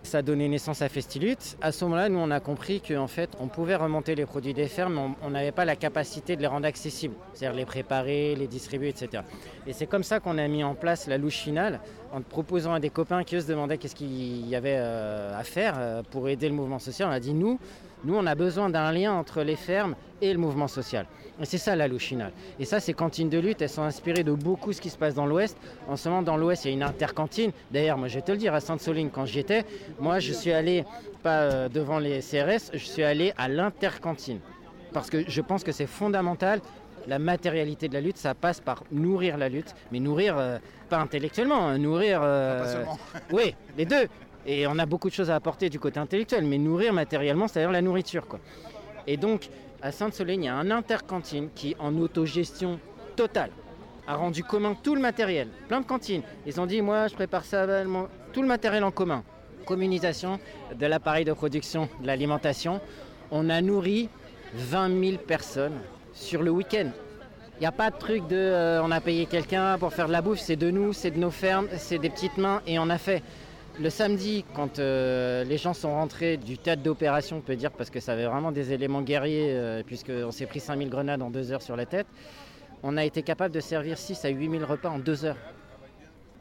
[0.05, 1.37] Ça a donné naissance à Festilut.
[1.61, 4.67] À ce moment-là, nous, on a compris qu'en fait, on pouvait remonter les produits des
[4.67, 8.49] fermes, mais on n'avait pas la capacité de les rendre accessibles, c'est-à-dire les préparer, les
[8.49, 9.23] distribuer, etc.
[9.67, 11.81] Et c'est comme ça qu'on a mis en place la louche finale,
[12.13, 16.29] en proposant à des copains qui se demandaient qu'est-ce qu'il y avait à faire pour
[16.29, 17.09] aider le mouvement social.
[17.09, 17.59] On a dit, nous,
[18.05, 21.07] Nous, on a besoin d'un lien entre les fermes et le mouvement social.
[21.41, 22.33] Et c'est ça la louche finale.
[22.61, 25.15] Et ça, ces cantines de lutte, elles sont inspirées de beaucoup ce qui se passe
[25.15, 25.57] dans l'Ouest.
[25.89, 27.53] En ce moment, dans l'Ouest, il y a une intercantine.
[27.71, 29.65] D'ailleurs, moi, je vais te le dire, à Sainte-Soline, quand j'y étais,
[29.99, 30.85] moi, je suis allé,
[31.23, 34.41] pas euh, devant les CRS, je suis allé à l'intercantine.
[34.93, 36.61] Parce que je pense que c'est fondamental.
[37.09, 40.99] La matérialité de la lutte, ça passe par nourrir la lutte, mais nourrir euh, pas
[40.99, 42.21] intellectuellement, hein, nourrir.
[42.23, 42.99] euh, Pas seulement.
[43.33, 44.07] oui, les deux.
[44.47, 47.71] Et on a beaucoup de choses à apporter du côté intellectuel, mais nourrir matériellement, c'est-à-dire
[47.71, 48.27] la nourriture.
[48.27, 48.41] Quoi.
[49.07, 49.49] Et donc,
[49.83, 52.79] à Sainte-Soline, il y a un intercantine qui, en autogestion
[53.17, 53.51] totale,
[54.07, 55.49] a rendu commun tout le matériel.
[55.69, 56.23] Plein de cantines.
[56.47, 59.23] Ils ont dit, moi, je prépare ça, mon- tout le matériel en commun.
[59.65, 60.41] Communisation
[60.77, 62.81] de l'appareil de production, de l'alimentation.
[63.31, 64.09] On a nourri
[64.55, 65.79] 20 000 personnes
[66.13, 66.91] sur le week-end.
[67.59, 70.13] Il n'y a pas de truc de euh, on a payé quelqu'un pour faire de
[70.13, 72.91] la bouffe, c'est de nous, c'est de nos fermes, c'est des petites mains et on
[72.91, 73.23] a fait.
[73.81, 77.89] Le samedi, quand euh, les gens sont rentrés du théâtre d'opération, on peut dire, parce
[77.89, 81.53] que ça avait vraiment des éléments guerriers, euh, puisqu'on s'est pris 5000 grenades en deux
[81.53, 82.07] heures sur la tête,
[82.83, 85.39] on a été capable de servir 6 à 8000 repas en deux heures.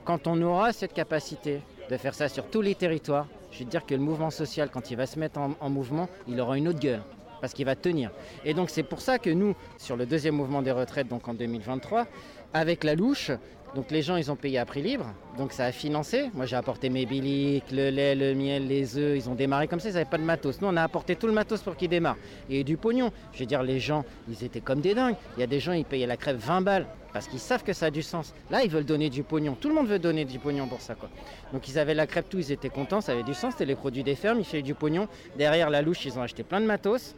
[0.04, 3.86] Quand on aura cette capacité de faire ça sur tous les territoires, je te dire
[3.86, 6.68] que le mouvement social, quand il va se mettre en, en mouvement, il aura une
[6.68, 7.02] autre gueule,
[7.42, 8.12] parce qu'il va tenir.
[8.46, 11.34] Et donc c'est pour ça que nous, sur le deuxième mouvement des retraites, donc en
[11.34, 12.08] 2023,
[12.54, 13.32] avec la louche,
[13.76, 15.06] donc les gens, ils ont payé à prix libre,
[15.38, 16.30] donc ça a financé.
[16.34, 19.80] Moi, j'ai apporté mes biliques, le lait, le miel, les œufs, ils ont démarré comme
[19.80, 20.60] ça, ils n'avaient pas de matos.
[20.60, 22.18] Nous, on a apporté tout le matos pour qu'ils démarrent.
[22.50, 23.12] Et du pognon.
[23.32, 25.16] Je veux dire, les gens, ils étaient comme des dingues.
[25.38, 27.74] Il y a des gens, ils payaient la crève 20 balles parce qu'ils savent que
[27.74, 28.34] ça a du sens.
[28.50, 29.56] Là, ils veulent donner du pognon.
[29.60, 31.10] Tout le monde veut donner du pognon pour ça, quoi.
[31.54, 33.54] Donc, ils avaient la crêpe, tout, ils étaient contents, ça avait du sens.
[33.54, 35.08] C'était les produits des fermes, ils faisaient du pognon.
[35.38, 37.16] Derrière la louche, ils ont acheté plein de matos.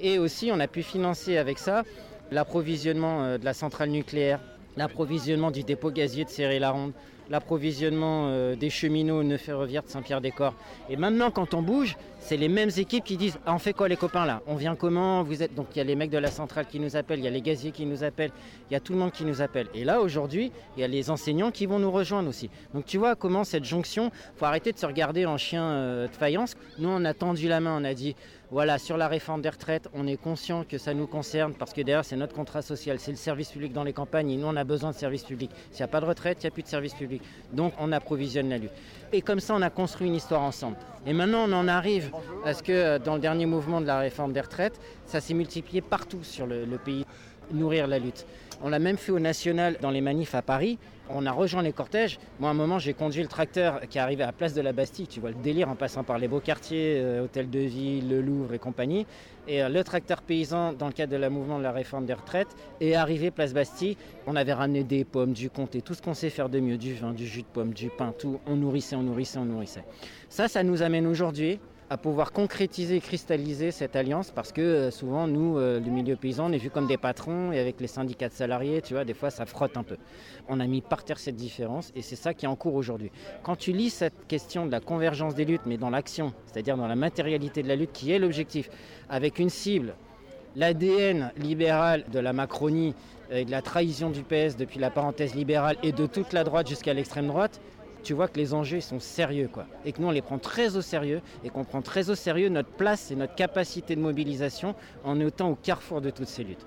[0.00, 1.84] Et aussi, on a pu financer avec ça
[2.30, 4.40] l'approvisionnement euh, de la centrale nucléaire,
[4.76, 6.92] l'approvisionnement du dépôt gazier de Serré-la-Ronde,
[7.30, 10.54] l'approvisionnement euh, des cheminots nœuds ferroviaires de Saint-Pierre-des-Corps.
[10.88, 13.88] Et maintenant, quand on bouge, c'est les mêmes équipes qui disent ah, On fait quoi,
[13.88, 14.42] les copains là?
[14.46, 15.22] On vient comment?
[15.22, 17.24] Vous êtes Donc, il y a les mecs de la centrale qui nous appellent, il
[17.24, 18.32] y a les gaziers qui nous appellent,
[18.70, 19.68] il y a tout le monde qui nous appelle.
[19.74, 22.50] Et là, aujourd'hui, il y a les enseignants qui vont nous rejoindre aussi.
[22.74, 26.14] Donc, tu vois comment cette jonction, faut arrêter de se regarder en chien euh, de
[26.14, 26.54] faïence.
[26.78, 28.14] Nous, on a tendu la main, on a dit
[28.52, 31.80] voilà, sur la réforme des retraites, on est conscient que ça nous concerne parce que
[31.80, 34.56] derrière, c'est notre contrat social, c'est le service public dans les campagnes et nous, on
[34.56, 35.50] a besoin de service public.
[35.70, 37.22] S'il n'y a pas de retraite, il n'y a plus de service public.
[37.54, 38.72] Donc, on approvisionne la lutte.
[39.10, 40.76] Et comme ça, on a construit une histoire ensemble.
[41.06, 42.10] Et maintenant, on en arrive
[42.44, 45.32] à ce que euh, dans le dernier mouvement de la réforme des retraites, ça s'est
[45.32, 47.06] multiplié partout sur le, le pays,
[47.52, 48.26] nourrir la lutte.
[48.62, 50.78] On l'a même fait au national dans les manifs à Paris.
[51.08, 52.18] On a rejoint les cortèges.
[52.38, 54.72] Moi, à un moment, j'ai conduit le tracteur qui arrivé à la place de la
[54.72, 55.06] Bastille.
[55.06, 58.20] Tu vois le délire en passant par les beaux quartiers, euh, Hôtel de Ville, le
[58.20, 59.06] Louvre et compagnie.
[59.48, 62.14] Et euh, le tracteur paysan, dans le cadre de la mouvement de la réforme des
[62.14, 63.96] retraites, est arrivé place Bastille.
[64.26, 66.94] On avait ramené des pommes, du comté, tout ce qu'on sait faire de mieux, du
[66.94, 68.40] vin, du jus de pomme, du pain, tout.
[68.46, 69.84] On nourrissait, on nourrissait, on nourrissait.
[70.28, 71.58] Ça, ça nous amène aujourd'hui
[71.92, 76.16] à pouvoir concrétiser et cristalliser cette alliance parce que euh, souvent nous, euh, le milieu
[76.16, 79.04] paysan, on est vu comme des patrons et avec les syndicats de salariés, tu vois,
[79.04, 79.98] des fois ça frotte un peu.
[80.48, 83.10] On a mis par terre cette différence et c'est ça qui est en cours aujourd'hui.
[83.42, 86.86] Quand tu lis cette question de la convergence des luttes, mais dans l'action, c'est-à-dire dans
[86.86, 88.70] la matérialité de la lutte qui est l'objectif,
[89.10, 89.94] avec une cible,
[90.56, 92.94] l'ADN libéral de la Macronie
[93.30, 96.68] et de la trahison du PS depuis la parenthèse libérale et de toute la droite
[96.68, 97.60] jusqu'à l'extrême droite,
[98.02, 99.66] tu vois que les enjeux sont sérieux quoi.
[99.84, 102.48] Et que nous on les prend très au sérieux et qu'on prend très au sérieux
[102.48, 106.66] notre place et notre capacité de mobilisation en étant au carrefour de toutes ces luttes.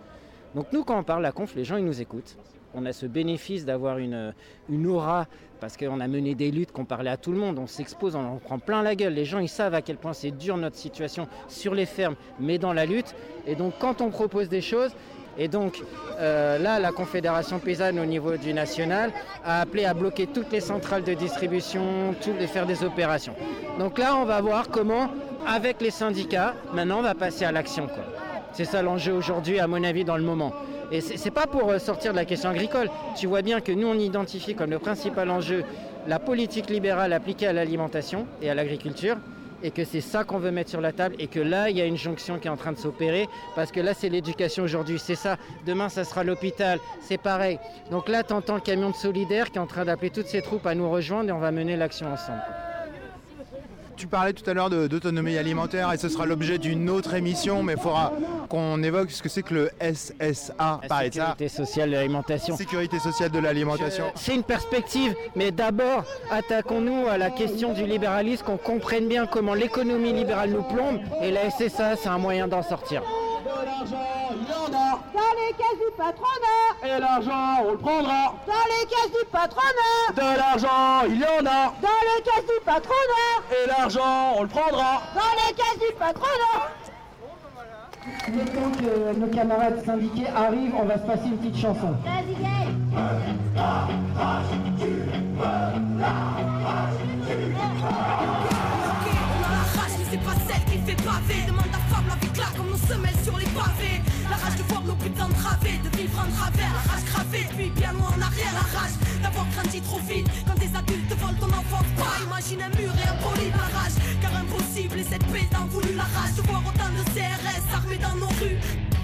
[0.55, 2.37] Donc nous quand on parle à conf, les gens ils nous écoutent.
[2.73, 4.33] On a ce bénéfice d'avoir une,
[4.69, 5.27] une aura
[5.61, 8.25] parce qu'on a mené des luttes qu'on parlait à tout le monde, on s'expose, on
[8.25, 9.13] en prend plein la gueule.
[9.13, 12.57] Les gens ils savent à quel point c'est dur notre situation sur les fermes, mais
[12.57, 13.15] dans la lutte.
[13.47, 14.91] Et donc quand on propose des choses,
[15.37, 15.81] et donc
[16.19, 19.11] euh, là, la Confédération paysanne au niveau du national
[19.43, 23.35] a appelé à bloquer toutes les centrales de distribution, tout, faire des opérations.
[23.79, 25.09] Donc là, on va voir comment,
[25.45, 27.87] avec les syndicats, maintenant on va passer à l'action.
[28.53, 30.53] C'est ça l'enjeu aujourd'hui, à mon avis, dans le moment.
[30.91, 32.89] Et c'est pas pour euh, sortir de la question agricole.
[33.17, 35.63] Tu vois bien que nous, on identifie comme le principal enjeu
[36.07, 39.17] la politique libérale appliquée à l'alimentation et à l'agriculture
[39.65, 41.81] et que c'est ça qu'on veut mettre sur la table et que là il y
[41.81, 44.99] a une jonction qui est en train de s'opérer parce que là c'est l'éducation aujourd'hui,
[44.99, 45.37] c'est ça.
[45.65, 47.59] Demain ça sera l'hôpital, c'est pareil.
[47.89, 50.43] Donc là tu entends le camion de solidaire qui est en train d'appeler toutes ses
[50.43, 52.43] troupes à nous rejoindre et on va mener l'action ensemble.
[53.97, 57.73] Tu parlais tout à l'heure d'autonomie alimentaire et ce sera l'objet d'une autre émission, mais
[57.73, 58.11] il faudra
[58.49, 60.81] qu'on évoque ce que c'est que le SSA.
[60.89, 62.57] La sécurité sociale de l'alimentation.
[62.57, 64.05] Sécurité sociale de l'alimentation.
[64.15, 69.53] C'est une perspective, mais d'abord, attaquons-nous à la question du libéralisme, qu'on comprenne bien comment
[69.53, 73.01] l'économie libérale nous plombe, et la SSA, c'est un moyen d'en sortir.
[75.13, 76.71] Dans les caisses du patronat.
[76.83, 78.35] Et l'argent, on le prendra.
[78.47, 80.13] Dans les caisses du patronat.
[80.15, 81.73] De l'argent, il y en a.
[81.81, 83.33] Dans les caisses du patronat.
[83.51, 85.01] Et l'argent, on le prendra.
[85.13, 86.71] Dans les caisses du patronat.
[88.27, 91.95] Le temps que nos camarades syndiqués arrivent, on va se passer une petite chanson.
[100.09, 103.19] c'est pas celle qui fait pavé Demande à femme la vie claque comme nos semelles
[103.23, 107.05] sur les pavés La rage de voir nos putains De vivre en travers, la rage
[107.05, 110.27] gravée Puis bien loin en arrière, la rage d'avoir grandi trop vite.
[110.47, 113.69] Quand des adultes te volent ton enfance Pas imagine un mur et un poli la
[113.77, 116.35] rage Car impossible et cette paix t'en voulu La rage.
[116.35, 118.59] De voir autant de CRS armés dans nos rues.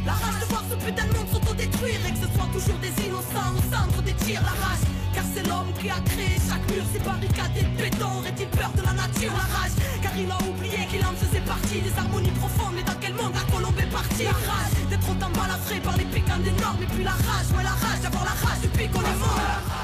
[0.05, 2.01] La rage de voir ce putain de monde s'autodétruire.
[2.07, 4.41] Et que ce soit toujours des innocents au centre des tirs.
[4.41, 8.19] La rage car c'est l'homme qui a créé chaque mur, ces barricades et de béton.
[8.19, 9.75] Aurait-il peur de la nature, la rage?
[10.01, 12.73] Car il a oublié qu'il en faisait partie des harmonies profondes.
[12.75, 14.23] Mais dans quel monde la colombe est partie?
[14.23, 16.81] La rage d'être autant balafré par les piquants des normes.
[16.81, 19.39] Et puis la rage, ouais la rage d'avoir la rage depuis qu'on est mort.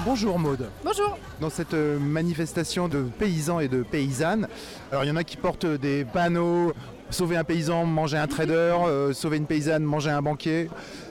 [0.06, 0.70] Bonjour Maude.
[0.84, 1.18] Bonjour.
[1.42, 4.48] Dans cette euh, manifestation de paysans et de paysannes,
[4.92, 6.74] alors il y en a qui portent des panneaux
[7.10, 10.70] sauver un paysan, manger un trader, euh, sauver une paysanne, manger un banquier.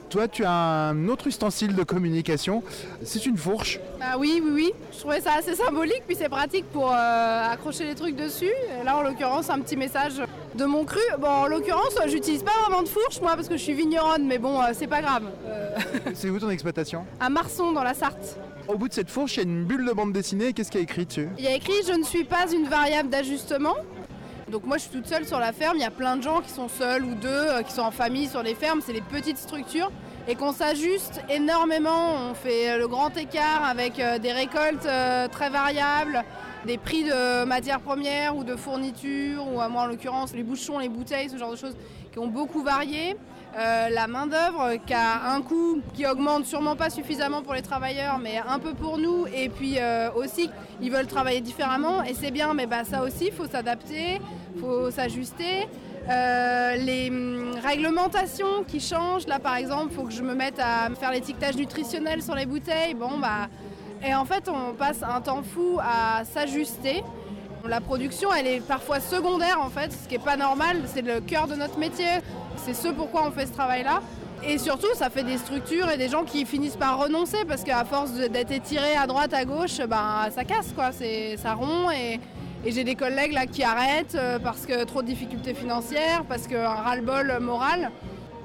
[0.09, 2.62] Toi, tu as un autre ustensile de communication,
[3.03, 3.81] c'est une fourche.
[4.01, 4.73] Ah oui, oui, oui.
[4.92, 8.53] Je trouvais ça assez symbolique, puis c'est pratique pour euh, accrocher les trucs dessus.
[8.81, 10.23] Et là, en l'occurrence, un petit message
[10.55, 11.01] de mon cru.
[11.19, 14.38] Bon, en l'occurrence, j'utilise pas vraiment de fourche, moi, parce que je suis vigneronne, mais
[14.38, 15.25] bon, euh, c'est pas grave.
[15.47, 15.77] Euh,
[16.14, 17.05] C'est où ton exploitation?
[17.19, 18.38] À Marson, dans la Sarthe.
[18.69, 20.53] Au bout de cette fourche, il y a une bulle de bande dessinée.
[20.53, 21.29] Qu'est-ce qu'il y a écrit dessus?
[21.38, 23.75] Il y a écrit «Je ne suis pas une variable d'ajustement».
[24.50, 26.40] Donc moi je suis toute seule sur la ferme, il y a plein de gens
[26.40, 29.00] qui sont seuls ou deux, euh, qui sont en famille sur les fermes, c'est les
[29.00, 29.90] petites structures.
[30.28, 34.87] Et qu'on s'ajuste énormément, on fait euh, le grand écart avec euh, des récoltes
[35.32, 36.22] très variables,
[36.64, 40.78] des prix de matières premières ou de fournitures, ou à moi en l'occurrence les bouchons,
[40.78, 41.76] les bouteilles, ce genre de choses
[42.12, 43.16] qui ont beaucoup varié.
[43.57, 47.62] Euh, la main d'œuvre qui a un coût qui augmente sûrement pas suffisamment pour les
[47.62, 49.27] travailleurs, mais un peu pour nous.
[49.35, 50.51] Et puis euh, aussi,
[50.83, 54.21] ils veulent travailler différemment et c'est bien, mais bah, ça aussi, il faut s'adapter,
[54.55, 55.69] il faut s'ajuster.
[56.11, 60.59] Euh, les hum, réglementations qui changent, là par exemple, il faut que je me mette
[60.59, 62.92] à faire l'étiquetage nutritionnel sur les bouteilles.
[62.92, 63.49] Bon, bah,
[64.07, 67.03] et en fait, on passe un temps fou à s'ajuster.
[67.66, 71.21] La production, elle est parfois secondaire en fait, ce qui n'est pas normal, c'est le
[71.21, 72.21] cœur de notre métier.
[72.57, 74.01] C'est ce pourquoi on fait ce travail-là.
[74.45, 77.85] Et surtout, ça fait des structures et des gens qui finissent par renoncer parce qu'à
[77.85, 81.92] force d'être étirés à droite, à gauche, ben, ça casse quoi, ça rompt.
[81.95, 82.21] Et,
[82.69, 87.38] j'ai des collègues qui arrêtent euh, parce que trop de difficultés financières, parce qu'un ras-le-bol
[87.40, 87.92] moral.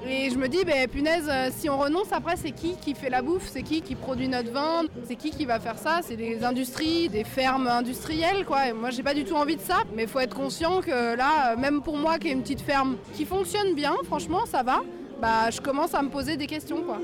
[0.04, 3.08] Et je me dis, ben, punaise, euh, si on renonce, après, c'est qui qui fait
[3.08, 3.48] la bouffe?
[3.48, 4.82] C'est qui qui produit notre vin?
[5.06, 6.00] C'est qui qui va faire ça?
[6.02, 8.68] C'est des industries, des fermes industrielles, quoi.
[8.68, 9.82] Et moi, j'ai pas du tout envie de ça.
[9.94, 12.96] Mais faut être conscient que là, euh, même pour moi qui ai une petite ferme
[13.14, 14.80] qui fonctionne bien, franchement, ça va,
[15.20, 16.98] bah, je commence à me poser des questions, quoi.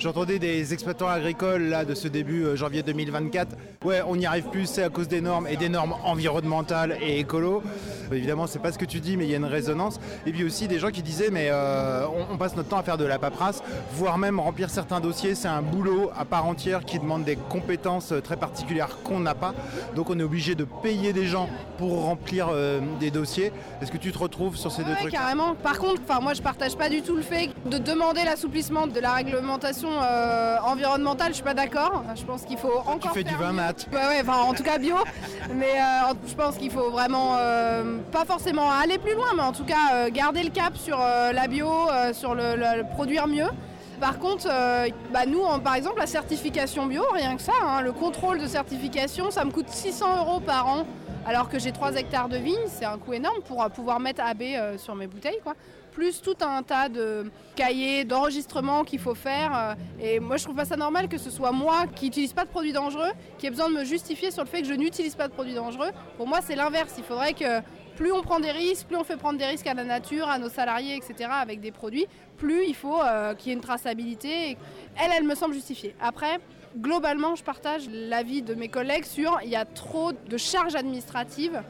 [0.00, 3.54] J'entendais des exploitants agricoles là de ce début euh, janvier 2024.
[3.84, 7.18] Ouais, on n'y arrive plus, c'est à cause des normes et des normes environnementales et
[7.18, 7.62] écolo.
[8.10, 10.00] Évidemment, c'est pas ce que tu dis, mais il y a une résonance.
[10.24, 12.82] Et puis aussi des gens qui disaient, mais euh, on, on passe notre temps à
[12.82, 15.34] faire de la paperasse, voire même remplir certains dossiers.
[15.34, 19.34] C'est un boulot à part entière qui demande des compétences euh, très particulières qu'on n'a
[19.34, 19.52] pas.
[19.96, 23.52] Donc on est obligé de payer des gens pour remplir euh, des dossiers.
[23.82, 25.54] Est-ce que tu te retrouves sur ces deux Ouais, trucs carrément.
[25.56, 29.12] Par contre, moi je partage pas du tout le fait de demander l'assouplissement de la
[29.12, 31.28] réglementation euh, environnementale.
[31.28, 32.02] Je suis pas d'accord.
[32.14, 33.12] Je pense qu'il faut encore.
[33.12, 33.86] fais du vin mat.
[33.92, 34.96] Ouais, ouais, enfin en tout cas bio.
[35.54, 39.52] mais euh, je pense qu'il faut vraiment euh, pas forcément aller plus loin, mais en
[39.52, 41.68] tout cas garder le cap sur la bio,
[42.12, 43.48] sur le, le- le produire mieux.
[44.00, 44.46] Par contre,
[45.12, 49.30] bah, nous, par exemple, la certification bio, rien que ça, hein, le contrôle de certification,
[49.30, 50.86] ça me coûte 600 euros par an,
[51.26, 54.22] alors que j'ai 3 hectares de vignes, c'est un coût énorme pour euh, pouvoir mettre
[54.22, 55.54] AB euh, sur mes bouteilles, quoi.
[55.92, 59.54] Plus tout un tas de cahiers d'enregistrement qu'il faut faire.
[59.54, 62.44] euh, et moi, je trouve pas ça normal que ce soit moi qui n'utilise pas
[62.44, 65.14] de produits dangereux, qui ai besoin de me justifier sur le fait que je n'utilise
[65.14, 65.90] pas de produits dangereux.
[66.16, 66.94] Pour moi, c'est l'inverse.
[66.96, 67.60] Il faudrait que
[67.96, 70.38] plus on prend des risques, plus on fait prendre des risques à la nature, à
[70.38, 72.06] nos salariés, etc., avec des produits,
[72.38, 73.00] plus il faut
[73.36, 74.56] qu'il y ait une traçabilité.
[74.96, 75.94] Elle, elle me semble justifiée.
[76.00, 76.38] Après,
[76.76, 81.62] globalement, je partage l'avis de mes collègues sur il y a trop de charges administratives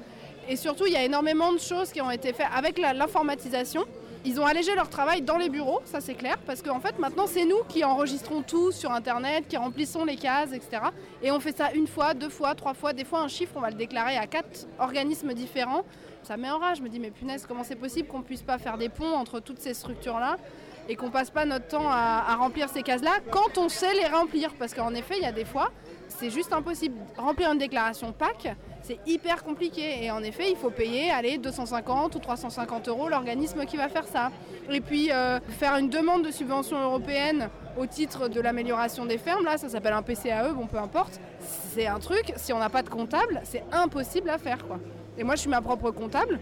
[0.49, 3.85] et surtout, il y a énormément de choses qui ont été faites avec l'informatisation.
[4.25, 7.27] Ils ont allégé leur travail dans les bureaux, ça c'est clair, parce qu'en fait maintenant
[7.27, 10.83] c'est nous qui enregistrons tout sur Internet, qui remplissons les cases, etc.
[11.23, 13.61] Et on fait ça une fois, deux fois, trois fois, des fois un chiffre, on
[13.61, 15.85] va le déclarer à quatre organismes différents.
[16.23, 18.59] Ça met en rage, je me dis mais punaise, comment c'est possible qu'on puisse pas
[18.59, 20.37] faire des ponts entre toutes ces structures-là?
[20.91, 24.53] Et qu'on passe pas notre temps à, remplir ces cases-là quand on sait les remplir
[24.59, 25.71] Parce qu'en effet, il y a des fois,
[26.09, 26.97] c'est juste impossible.
[27.17, 30.03] Remplir une déclaration PAC, c'est hyper compliqué.
[30.05, 34.09] Et en effet, il faut payer allez, 250 ou 350 euros l'organisme qui va faire
[34.09, 34.33] ça.
[34.69, 39.45] Et puis, euh, faire une demande de subvention européenne au titre de l'amélioration des fermes,
[39.45, 41.21] là, ça s'appelle un PCAE, bon, peu importe.
[41.73, 44.59] C'est un truc, si on n'a pas de comptable, c'est impossible à faire.
[45.17, 46.41] Et moi, je suis ma propre comptable.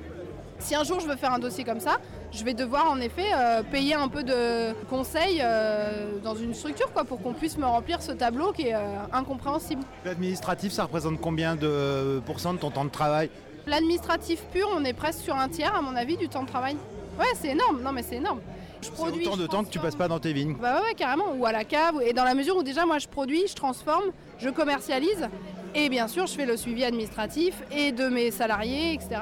[0.58, 1.98] Si un jour je veux faire un dossier comme ça,
[2.32, 6.92] je vais devoir en effet euh, payer un peu de conseils euh, dans une structure
[6.92, 8.78] quoi, pour qu'on puisse me remplir ce tableau qui est euh,
[9.12, 9.82] incompréhensible.
[10.04, 13.30] L'administratif, ça représente combien de pourcents de ton temps de travail?
[13.66, 16.76] L'administratif pur, on est presque sur un tiers à mon avis du temps de travail.
[17.18, 18.40] Ouais, c'est énorme, non mais c'est énorme.
[18.80, 20.54] Je C'est autant de temps que tu passes pas dans tes vignes.
[20.60, 22.98] Bah ouais, ouais, carrément, ou à la cave, et dans la mesure où déjà moi
[22.98, 25.28] je produis, je transforme, je commercialise,
[25.74, 29.16] et bien sûr je fais le suivi administratif et de mes salariés, etc.,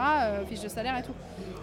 [0.47, 1.14] fiches de salaire et tout.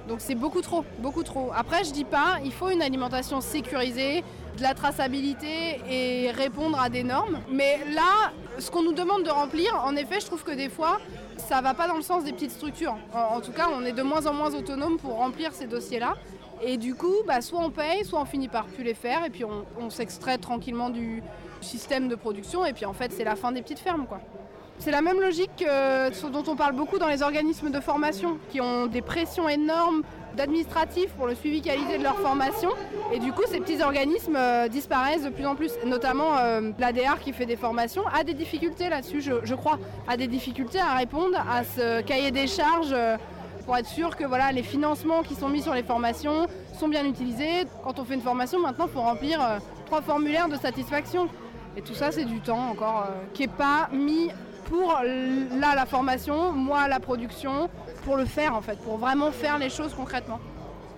[0.08, 1.52] Donc c'est beaucoup trop, beaucoup trop.
[1.56, 4.24] Après je dis pas, il faut une alimentation sécurisée,
[4.58, 7.40] de la traçabilité et répondre à des normes.
[7.50, 11.00] Mais là, ce qu'on nous demande de remplir, en effet, je trouve que des fois,
[11.38, 12.96] ça va pas dans le sens des petites structures.
[13.14, 16.16] En, tout cas, on est de moins en moins autonome pour remplir ces dossiers-là.
[16.62, 19.30] Et du coup, bah, soit on paye, soit on finit par plus les faire, et
[19.30, 21.22] puis on, on s'extrait tranquillement du
[21.60, 24.22] système de production, et puis en fait, c'est la fin des petites fermes, quoi.
[24.80, 25.66] C'est la même logique
[26.32, 30.04] dont on parle beaucoup dans les organismes de formation, qui ont des pressions énormes
[30.36, 32.70] d'administratifs pour le suivi qualité de leur formation.
[33.12, 35.72] Et du coup, ces petits organismes euh, disparaissent de plus en plus.
[35.86, 40.28] Notamment euh, l'ADR qui fait des formations a des difficultés là-dessus, je, crois, a des
[40.28, 43.18] difficultés à répondre à ce cahier des charges euh,
[43.66, 47.06] pour être sûr que voilà, les financements qui sont mis sur les formations sont bien
[47.06, 47.66] utilisés.
[47.84, 49.40] Quand on fait une formation, maintenant, il faut remplir
[49.86, 51.30] trois formulaires de satisfaction.
[51.78, 54.30] Et tout ça, c'est du temps encore qui n'est pas mis
[54.66, 57.70] pour l- là la formation, moi la production,
[58.06, 60.40] pour le faire en fait, pour vraiment faire les choses concrètement.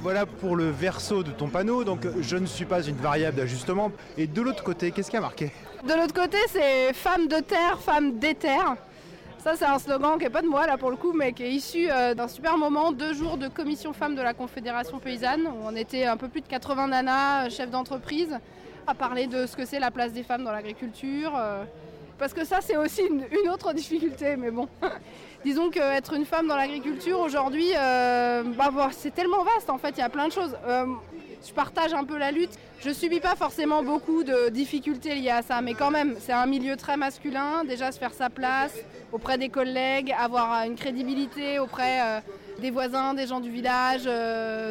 [0.01, 3.91] Voilà pour le verso de ton panneau, donc je ne suis pas une variable d'ajustement.
[4.17, 5.51] Et de l'autre côté, qu'est-ce qui a marqué?
[5.87, 8.75] De l'autre côté, c'est femme de terre, femme des terres.
[9.39, 11.43] Ça, c'est un slogan qui n'est pas de moi là pour le coup, mais qui
[11.43, 15.47] est issu euh, d'un super moment, deux jours de commission femmes de la Confédération paysanne,
[15.47, 18.37] où on était un peu plus de 80 nanas, euh, chefs d'entreprise,
[18.87, 21.31] à parler de ce que c'est la place des femmes dans l'agriculture.
[21.37, 21.63] euh,
[22.17, 24.67] parce que ça, c'est aussi une, autre difficulté, mais bon.
[25.43, 29.99] Disons qu'être une femme dans l'agriculture aujourd'hui, euh, bah, c'est tellement vaste en fait, il
[29.99, 30.55] y a plein de choses.
[30.65, 30.85] Euh,
[31.47, 32.57] je partage un peu la lutte.
[32.79, 36.47] Je subis pas forcément beaucoup de difficultés liées à ça, mais quand même, c'est un
[36.47, 37.63] milieu très masculin.
[37.63, 38.73] Déjà, se faire sa place
[39.11, 42.23] auprès des collègues, avoir euh, une crédibilité auprès
[42.59, 44.09] des voisins, des gens du village,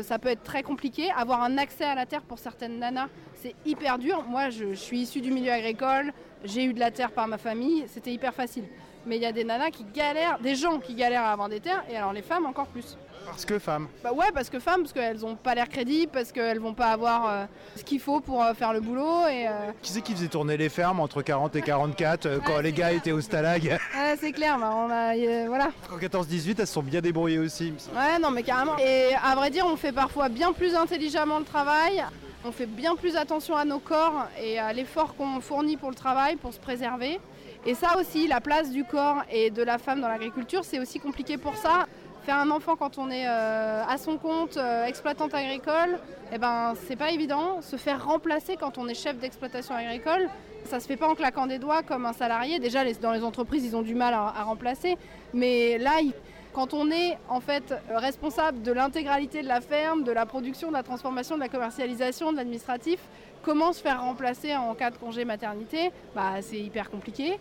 [0.02, 1.10] ça peut être très compliqué.
[1.16, 3.08] Avoir un accès à la terre pour certaines nanas,
[3.44, 4.24] c'est hyper dur.
[4.28, 6.12] Moi, je suis issue du milieu agricole,
[6.44, 8.64] j'ai eu de la terre par ma famille, c'était hyper facile.
[9.06, 11.60] Mais il y a des nanas qui galèrent, des gens qui galèrent à avoir des
[11.60, 12.96] terres, et alors les femmes encore plus.
[13.26, 13.88] Parce que femme.
[14.02, 16.88] Bah ouais, parce que femmes, parce qu'elles n'ont pas l'air crédibles, parce qu'elles vont pas
[16.88, 17.44] avoir euh,
[17.76, 19.26] ce qu'il faut pour euh, faire le boulot.
[19.28, 22.60] Et euh, Qui c'est qui faisait tourner les fermes entre 40 et 44 euh, quand
[22.60, 23.64] les gars étaient au stalag?
[23.64, 25.70] Ouais, c'est clair, bah, on a, voilà.
[25.92, 27.72] En 14-18, elles se sont bien débrouillées aussi.
[27.94, 28.76] Ouais, non, mais carrément.
[28.78, 32.04] Et à vrai dire, on fait parfois bien plus intelligemment le travail.
[32.46, 35.94] On fait bien plus attention à nos corps et à l'effort qu'on fournit pour le
[35.94, 37.18] travail, pour se préserver.
[37.64, 41.00] Et ça aussi, la place du corps et de la femme dans l'agriculture, c'est aussi
[41.00, 41.86] compliqué pour ça.
[42.26, 45.98] Faire un enfant quand on est euh, à son compte, euh, exploitante agricole,
[46.32, 47.62] eh ben, c'est pas évident.
[47.62, 50.28] Se faire remplacer quand on est chef d'exploitation agricole,
[50.66, 52.58] ça se fait pas en claquant des doigts comme un salarié.
[52.58, 54.96] Déjà, dans les entreprises, ils ont du mal à, à remplacer.
[55.32, 56.12] Mais là, il-
[56.54, 60.72] quand on est en fait responsable de l'intégralité de la ferme, de la production, de
[60.72, 63.00] la transformation, de la commercialisation, de l'administratif,
[63.42, 65.90] comment se faire remplacer en cas de congé maternité?
[66.14, 67.38] Bah, C'est hyper compliqué.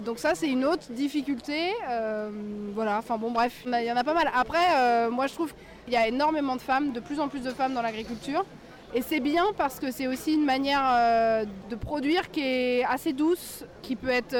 [0.00, 1.72] Donc ça, c'est une autre difficulté.
[1.90, 2.30] Euh,
[2.72, 4.30] voilà, enfin bon, bref, il y en a pas mal.
[4.34, 5.52] Après, euh, moi, je trouve
[5.84, 8.44] qu'il y a énormément de femmes, de plus en plus de femmes dans l'agriculture.
[8.94, 13.12] Et c'est bien parce que c'est aussi une manière euh, de produire qui est assez
[13.12, 14.36] douce, qui peut être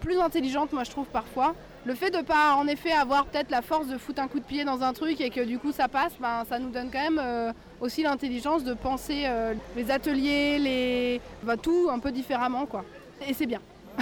[0.00, 1.54] plus intelligente, moi, je trouve, parfois.
[1.86, 4.44] Le fait de pas, en effet, avoir peut-être la force de foutre un coup de
[4.44, 6.98] pied dans un truc et que du coup ça passe, ben, ça nous donne quand
[6.98, 11.20] même euh, aussi l'intelligence de penser euh, les ateliers, les...
[11.44, 12.84] bah, tout un peu différemment, quoi.
[13.28, 13.60] Et c'est bien.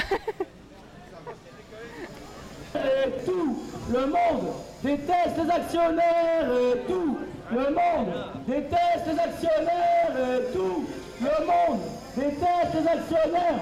[3.27, 3.59] Tout
[3.93, 6.49] le monde déteste les actionnaires
[6.89, 7.19] tout
[7.53, 8.13] le monde
[8.49, 10.85] déteste les actionnaires tout
[11.21, 11.81] le monde
[12.17, 13.61] déteste les actionnaires.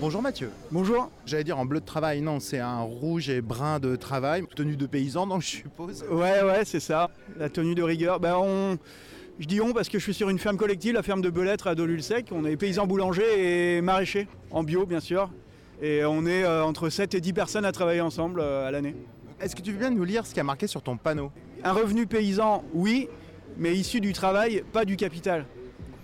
[0.00, 0.50] Bonjour Mathieu.
[0.70, 1.10] Bonjour.
[1.26, 4.76] J'allais dire en bleu de travail, non, c'est un rouge et brun de travail, tenue
[4.76, 6.04] de paysan, donc je suppose.
[6.10, 8.18] Ouais, ouais, c'est ça, la tenue de rigueur.
[8.18, 8.78] Ben, on...
[9.38, 11.66] Je dis on parce que je suis sur une ferme collective, la ferme de Belêtre
[11.66, 12.28] à Dolulsec.
[12.32, 15.30] On est paysans boulangers et maraîchers, en bio bien sûr.
[15.82, 18.96] Et on est euh, entre 7 et 10 personnes à travailler ensemble euh, à l'année.
[19.38, 21.30] Est-ce que tu veux bien nous lire ce qui a marqué sur ton panneau?
[21.62, 23.08] Un revenu paysan, oui,
[23.58, 25.44] mais issu du travail, pas du capital.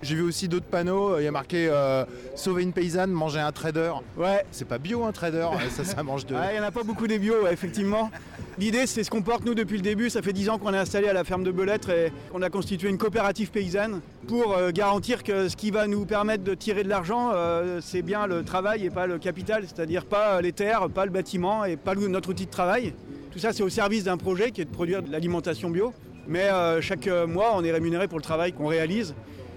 [0.02, 2.04] J'ai vu aussi d'autres panneaux, il y a marqué euh,
[2.34, 3.92] Sauver une paysanne, manger un trader.
[4.16, 4.44] Ouais.
[4.52, 6.34] C'est pas bio un trader, ça, ça mange de.
[6.34, 8.10] Ouais, il n'y en a pas beaucoup des bio, ouais, effectivement.
[8.58, 10.10] L'idée, c'est ce qu'on porte nous depuis le début.
[10.10, 12.50] Ça fait 10 ans qu'on est installé à la ferme de Belêtre et qu'on a
[12.50, 16.82] constitué une coopérative paysanne pour euh, garantir que ce qui va nous permettre de tirer
[16.82, 20.88] de l'argent, euh, c'est bien le travail et pas le capital, c'est-à-dire pas les terres,
[20.90, 22.92] pas le bâtiment et pas le- notre outil de travail.
[23.32, 25.92] Tout ça, c'est au service d'un projet qui est de produire de l'alimentation bio.
[26.28, 29.14] Mais euh, chaque euh, mois, on est rémunéré pour le travail qu'on réalise.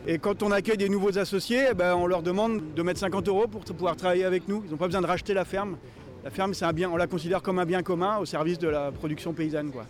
[0.07, 3.27] Et quand on accueille des nouveaux associés, eh ben, on leur demande de mettre 50
[3.27, 4.63] euros pour pouvoir travailler avec nous.
[4.65, 5.77] Ils n'ont pas besoin de racheter la ferme.
[6.23, 8.67] La ferme, c'est un bien, on la considère comme un bien commun au service de
[8.67, 9.71] la production paysanne.
[9.71, 9.85] Quoi.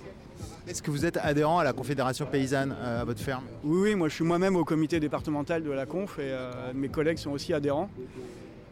[0.68, 3.44] Est-ce que vous êtes adhérent à la Confédération paysanne euh, à votre ferme?
[3.64, 6.90] Oui, oui, moi je suis moi-même au comité départemental de la conf et euh, mes
[6.90, 7.90] collègues sont aussi adhérents.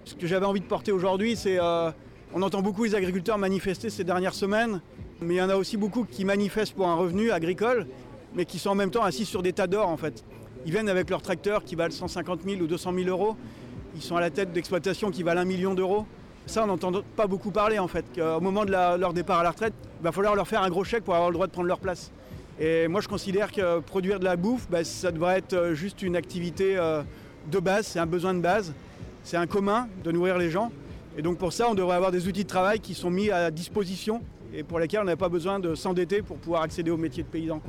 [0.05, 1.59] Ce que j'avais envie de porter aujourd'hui, c'est.
[1.59, 1.91] euh,
[2.33, 4.81] on entend beaucoup les agriculteurs manifester ces dernières semaines,
[5.21, 7.87] mais il y en a aussi beaucoup qui manifestent pour un revenu agricole,
[8.35, 10.23] mais qui sont en même temps assis sur des tas d'or en fait.
[10.67, 13.37] Ils viennent avec leurs tracteurs qui valent 150 000 ou 200 000 euros.
[13.95, 16.05] Ils sont à la tête d'exploitations qui valent un million d'euros.
[16.45, 18.03] Ça, on n'entend pas beaucoup parler en fait.
[18.13, 20.83] Qu'au moment de leur départ à la retraite, il va falloir leur faire un gros
[20.83, 22.11] chèque pour avoir le droit de prendre leur place.
[22.59, 26.01] Et moi, je considère que produire de la bouffe, bah, ça devrait être euh, juste
[26.01, 27.01] une activité euh,
[27.49, 28.73] de base, c'est un besoin de base,
[29.23, 30.69] c'est un commun de nourrir les gens.
[31.17, 33.51] Et donc pour ça, on devrait avoir des outils de travail qui sont mis à
[33.51, 34.21] disposition
[34.53, 37.29] et pour lesquels on n'a pas besoin de s'endetter pour pouvoir accéder au métier de
[37.29, 37.61] paysan.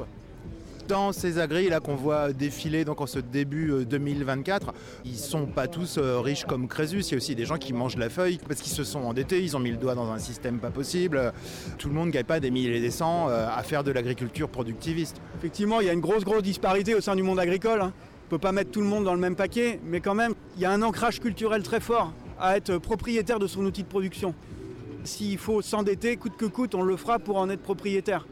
[0.89, 4.72] Dans ces agris là qu'on voit défiler donc en ce début euh, 2024,
[5.05, 7.01] ils sont pas tous euh, riches comme Crésus.
[7.01, 9.43] Il y a aussi des gens qui mangent la feuille parce qu'ils se sont endettés,
[9.43, 11.34] ils ont mis le doigt dans un système pas possible.
[11.76, 13.91] Tout le monde ne gagne pas des milliers et des cents euh, à faire de
[13.91, 15.20] l'agriculture productiviste.
[15.36, 17.82] Effectivement, il y a une grosse, grosse disparité au sein du monde agricole.
[17.82, 17.93] hein.
[18.22, 20.32] On ne peut pas mettre tout le monde dans le même paquet, mais quand même,
[20.57, 23.89] il y a un ancrage culturel très fort à être propriétaire de son outil de
[23.89, 24.34] production.
[25.05, 28.26] S'il faut s'endetter, coûte que coûte, on le fera pour en être propriétaire.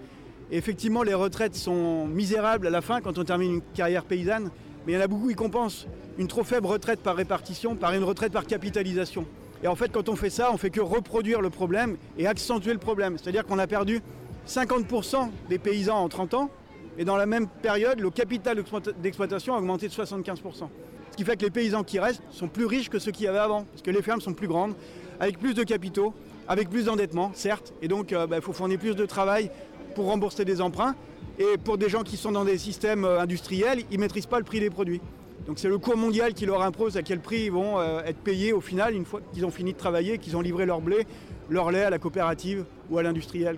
[0.51, 4.51] Et effectivement, les retraites sont misérables à la fin quand on termine une carrière paysanne,
[4.87, 5.87] mais il y en a beaucoup qui compensent
[6.19, 9.27] une trop faible retraite par répartition par une retraite par capitalisation.
[9.63, 12.73] Et en fait, quand on fait ça, on fait que reproduire le problème et accentuer
[12.73, 13.19] le problème.
[13.19, 14.01] C'est-à-dire qu'on a perdu
[14.47, 16.51] 50% des paysans en 30 ans,
[16.99, 20.71] et dans la même période, le capital d'exploita- d'exploitation a augmenté de 75%.
[21.11, 23.29] Ce qui fait que les paysans qui restent sont plus riches que ceux qu'il y
[23.29, 24.75] avait avant, parce que les fermes sont plus grandes,
[25.19, 26.15] avec plus de capitaux,
[26.49, 29.51] avec plus d'endettement, certes, et donc il faut fournir plus de travail
[29.97, 30.95] pour rembourser des emprunts.
[31.39, 34.39] Et pour des gens qui sont dans des systèmes euh, industriels, ils ne maîtrisent pas
[34.39, 35.01] le prix des produits.
[35.47, 38.19] Donc c'est le cours mondial qui leur impose à quel prix ils vont euh, être
[38.19, 41.07] payés au final, une fois qu'ils ont fini de travailler, qu'ils ont livré leur blé,
[41.49, 43.57] leur lait à la coopérative ou à l'industriel.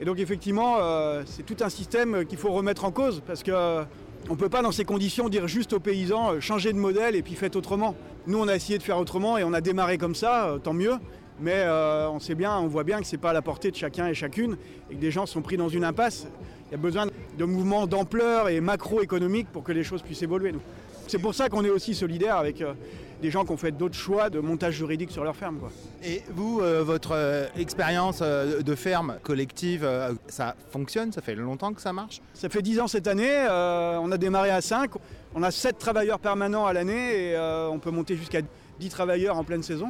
[0.00, 3.50] Et donc effectivement, euh, c'est tout un système qu'il faut remettre en cause, parce que
[3.52, 3.84] euh,
[4.28, 7.22] on ne peut pas dans ces conditions dire juste aux paysans changez de modèle et
[7.22, 7.94] puis faites autrement.
[8.26, 10.94] Nous on a essayé de faire autrement et on a démarré comme ça, tant mieux.
[11.40, 13.76] Mais euh, on sait bien, on voit bien que c'est pas à la portée de
[13.76, 14.56] chacun et chacune
[14.90, 16.26] et que des gens sont pris dans une impasse.
[16.68, 17.06] Il y a besoin
[17.38, 20.52] de mouvements d'ampleur et macroéconomiques pour que les choses puissent évoluer.
[20.52, 20.62] nous.
[21.06, 22.72] C'est pour ça qu'on est aussi solidaire avec euh,
[23.20, 25.58] des gens qui ont fait d'autres choix de montage juridique sur leur ferme.
[25.58, 25.70] Quoi.
[26.02, 29.88] Et vous, euh, votre euh, expérience de ferme collective,
[30.28, 31.12] ça fonctionne?
[31.12, 32.20] Ça fait longtemps que ça marche?
[32.32, 34.90] Ça fait 10 ans cette année, on a démarré à 5,
[35.34, 37.38] on a 7 travailleurs permanents à l'année et
[37.70, 38.40] on peut monter jusqu'à
[38.80, 39.88] 10 travailleurs en pleine saison.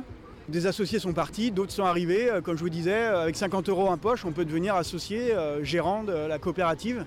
[0.49, 2.31] Des associés sont partis, d'autres sont arrivés.
[2.31, 5.33] Euh, Comme je vous disais, euh, avec 50 euros en poche, on peut devenir associé,
[5.33, 7.05] euh, gérant de la coopérative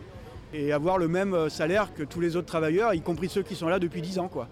[0.54, 3.68] et avoir le même salaire que tous les autres travailleurs, y compris ceux qui sont
[3.68, 4.28] là depuis 10 ans.
[4.30, 4.48] Quoi.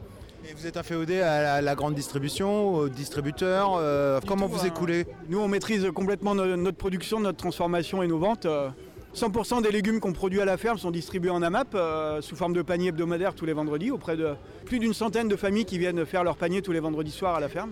[0.47, 4.67] Et vous êtes inféodé à la, la grande distribution, aux distributeurs euh, Comment vous hein.
[4.67, 5.07] écoulez?
[5.29, 8.45] Nous, on maîtrise complètement no- notre production, notre transformation et nos ventes.
[8.45, 8.69] Euh,
[9.15, 12.51] 100% des légumes qu'on produit à la ferme sont distribués en AMAP euh, sous forme
[12.53, 14.33] de paniers hebdomadaires tous les vendredis auprès de
[14.65, 17.39] plus d'une centaine de familles qui viennent faire leur panier tous les vendredis soirs à
[17.39, 17.71] la ferme.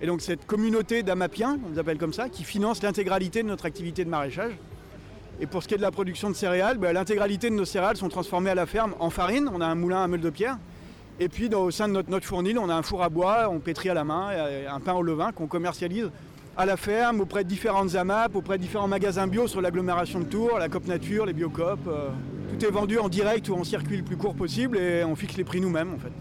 [0.00, 3.66] Et donc cette communauté d'Amapiens, on les appelle comme ça, qui finance l'intégralité de notre
[3.66, 4.52] activité de maraîchage.
[5.40, 7.96] Et pour ce qui est de la production de céréales, ben, l'intégralité de nos céréales
[7.96, 9.50] sont transformées à la ferme en farine.
[9.52, 10.58] On a un moulin à meule de pierre.
[11.20, 13.60] Et puis au sein de notre, notre fournil, on a un four à bois, on
[13.60, 16.10] pétrit à la main, et un pain au levain qu'on commercialise
[16.56, 20.24] à la ferme, auprès de différentes AMAP, auprès de différents magasins bio sur l'agglomération de
[20.24, 21.80] Tours, la COP Nature, les Biocop.
[21.88, 22.10] euh,
[22.58, 25.36] tout est vendu en direct ou en circuit le plus court possible et on fixe
[25.36, 26.12] les prix nous-mêmes en fait.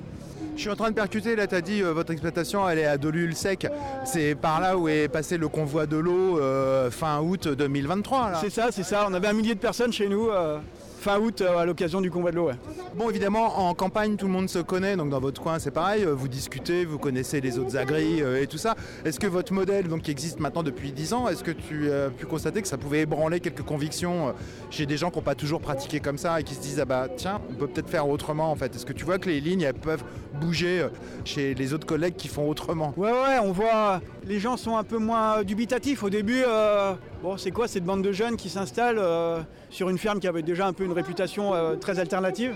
[0.56, 2.86] Je suis en train de percuter, là tu as dit euh, votre exploitation elle est
[2.86, 3.68] à Dolu-le-Sec.
[4.06, 8.32] C'est par là où est passé le convoi de l'eau euh, fin août 2023.
[8.32, 8.38] là.
[8.40, 9.08] C'est ça, c'est ça.
[9.10, 10.60] On avait un millier de personnes chez nous euh,
[11.04, 12.48] fin août euh, à l'occasion du convoi de l'eau.
[12.48, 12.56] ouais.
[12.96, 16.06] Bon évidemment en campagne tout le monde se connaît, donc dans votre coin c'est pareil,
[16.06, 18.76] euh, vous discutez, vous connaissez les autres agris euh, et tout ça.
[19.04, 22.10] Est-ce que votre modèle donc, qui existe maintenant depuis 10 ans, est-ce que tu as
[22.10, 24.34] pu constater que ça pouvait ébranler quelques convictions
[24.70, 26.86] chez des gens qui n'ont pas toujours pratiqué comme ça et qui se disent ah
[26.86, 29.42] bah tiens on peut peut-être faire autrement en fait Est-ce que tu vois que les
[29.42, 30.06] lignes elles peuvent
[30.40, 30.88] bouger
[31.26, 32.94] chez les autres collègues qui font autrement?
[32.96, 36.04] Ouais, ouais, on voit les gens sont un peu moins dubitatifs.
[36.04, 39.98] Au début, euh, bon, c'est quoi cette bande de jeunes qui s'installent euh, sur une
[39.98, 42.56] ferme qui avait déjà un peu une réputation euh, très alternative?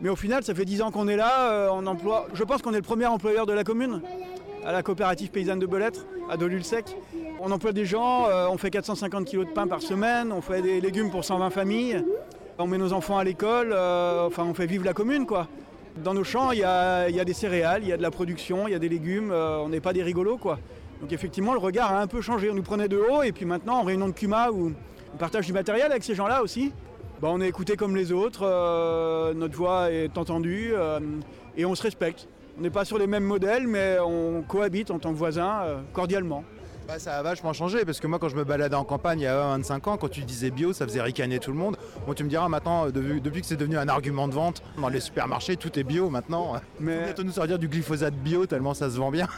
[0.00, 1.70] Mais au final, ça fait 10 ans qu'on est là.
[2.32, 4.00] je pense qu'on est le premier employeur de la commune,
[4.64, 6.96] à la coopérative paysanne de Belêtre, à Dolu-le-Sec.
[7.40, 10.80] On emploie des gens, on fait 450 kg de pain par semaine, on fait des
[10.80, 12.04] légumes pour 120 familles,
[12.58, 15.48] on met nos enfants à l'école, enfin on fait vivre la commune quoi.
[15.96, 18.68] Dans nos champs, il y y a des céréales, il y a de la production,
[18.68, 20.60] il y a des légumes, on n'est pas des rigolos quoi.
[21.00, 22.50] Donc effectivement, le regard a un peu changé.
[22.50, 24.72] On nous prenait de haut et puis maintenant, en réunion de CUMA, où
[25.14, 26.72] on partage du matériel avec ces gens-là aussi,
[27.20, 31.00] Bah, on est écouté comme les autres, euh, notre voix est entendue euh,
[31.56, 32.28] et on se respecte.
[32.56, 35.80] On n'est pas sur les mêmes modèles, mais on cohabite en tant que voisins euh,
[35.92, 36.44] cordialement.
[36.88, 39.24] Bah, ça a vachement changé parce que moi quand je me baladais en campagne il
[39.24, 41.76] y a 25 ans, quand tu disais bio, ça faisait ricaner tout le monde.
[42.06, 44.88] Bon, tu me diras maintenant, euh, depuis, que c'est devenu un argument de vente dans
[44.88, 46.54] les supermarchés, tout est bio maintenant.
[46.80, 49.28] Mais bientôt nous sortir du glyphosate bio tellement ça se vend bien.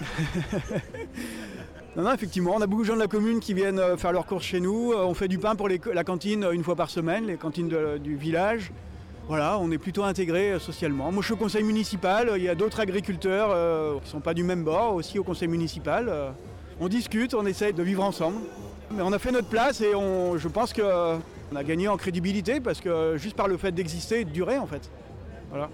[1.97, 4.13] Non, non, effectivement, on a beaucoup de gens de la commune qui viennent euh, faire
[4.13, 4.93] leurs courses chez nous.
[4.93, 7.67] Euh, On fait du pain pour les- la cantine une fois par semaine, les cantines
[7.69, 8.71] de- du village.
[9.27, 11.11] Voilà, on est plutôt intégré socialement.
[11.11, 12.31] Moi, je suis au conseil municipal.
[12.37, 15.25] Il y a d'autres agriculteurs euh, qui ne sont pas du même bord aussi au
[15.25, 16.09] conseil municipal.
[16.81, 18.39] On discute, on essaye de vivre ensemble.
[18.93, 21.21] Mais on a fait notre place et on, je pense qu'on
[21.55, 24.67] a gagné en crédibilité parce que juste par le fait d'exister et de durer, en
[24.67, 24.91] fait.
[25.51, 25.69] Voilà.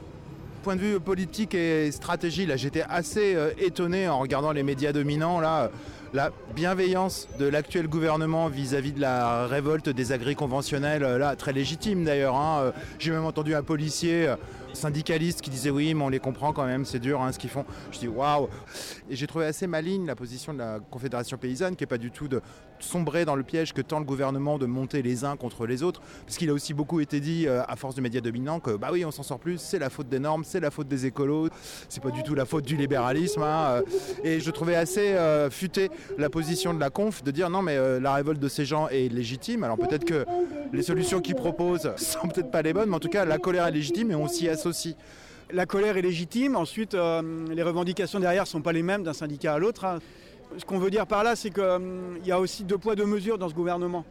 [0.64, 4.92] Point de vue politique et stratégie, là j'étais assez euh, étonné en regardant les médias
[4.92, 5.64] dominants là.
[5.64, 5.68] euh,
[6.14, 11.52] la bienveillance de l'actuel gouvernement vis-à-vis de la révolte des agris conventionnels, euh, là très
[11.52, 12.34] légitime d'ailleurs.
[12.36, 14.28] hein, J'ai même entendu un policier
[14.77, 17.39] euh, syndicaliste qui disait oui mais on les comprend quand même, c'est dur hein, ce
[17.39, 17.64] qu'ils font.
[17.91, 18.49] Je dis waouh
[19.09, 22.11] Et j'ai trouvé assez maligne la position de la Confédération paysanne qui est pas du
[22.11, 22.41] tout de
[22.81, 26.01] sombrer dans le piège que tend le gouvernement de monter les uns contre les autres.
[26.24, 28.89] Parce qu'il a aussi beaucoup été dit euh, à force de médias dominants que bah
[28.93, 31.49] oui on s'en sort plus, c'est la faute des normes, c'est la faute des écolos,
[31.89, 33.43] c'est pas du tout la faute du libéralisme.
[33.43, 33.83] hein, euh.
[34.24, 37.77] Et je trouvais assez euh, futé la position de la conf de dire non mais
[38.01, 39.64] la révolte de ces gens est légitime.
[39.64, 40.24] Alors peut-être que
[40.72, 43.66] les solutions qu'ils proposent sont peut-être pas les bonnes, mais en tout cas la colère
[43.66, 44.95] est légitime et on s'y associe.
[45.53, 46.57] La colère est légitime.
[46.57, 49.85] Ensuite, les revendications derrière ne sont pas les mêmes d'un syndicat à l'autre.
[49.85, 50.01] hein.
[50.59, 53.38] Ce qu'on veut dire par là, c'est qu'il y a aussi deux poids, deux mesures
[53.38, 54.05] dans ce gouvernement.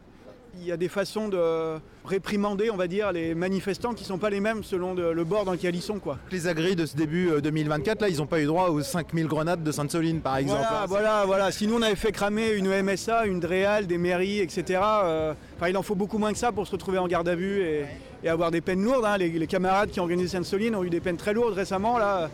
[0.58, 4.18] Il y a des façons de réprimander, on va dire, les manifestants qui ne sont
[4.18, 6.00] pas les mêmes selon de- le bord dans lequel ils sont.
[6.00, 6.18] Quoi.
[6.32, 9.28] Les agris de ce début euh, 2024, là, ils n'ont pas eu droit aux 5000
[9.28, 10.62] grenades de Sainte-Soline, par exemple.
[10.62, 11.52] Voilà, voilà, voilà.
[11.52, 14.80] Sinon, on avait fait cramer une MSA, une DREAL, des mairies, etc.
[15.04, 15.34] Euh,
[15.68, 17.84] il en faut beaucoup moins que ça pour se retrouver en garde à vue et,
[18.24, 19.04] et avoir des peines lourdes.
[19.04, 19.18] hein.
[19.18, 22.30] Les, les camarades qui ont organisé Sainte-Soline ont eu des peines très lourdes récemment, là,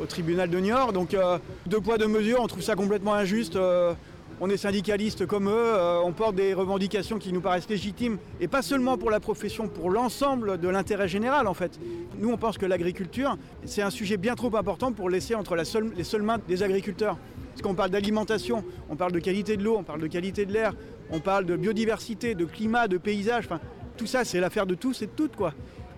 [0.00, 0.92] au tribunal de Niort.
[0.92, 3.56] Donc, euh, deux poids, deux mesures, on trouve ça complètement injuste.
[3.56, 3.94] Euh,
[4.40, 8.48] on est syndicalistes comme eux, euh, on porte des revendications qui nous paraissent légitimes, et
[8.48, 11.80] pas seulement pour la profession, pour l'ensemble de l'intérêt général en fait.
[12.18, 15.64] Nous on pense que l'agriculture, c'est un sujet bien trop important pour laisser entre les
[16.04, 17.16] seules mains des agriculteurs.
[17.52, 20.52] Parce qu'on parle d'alimentation, on parle de qualité de l'eau, on parle de qualité de
[20.52, 20.74] l'air,
[21.10, 23.48] on parle de biodiversité, de climat, de paysage,
[23.96, 25.54] tout ça c'est l'affaire de tous et de toutes quoi.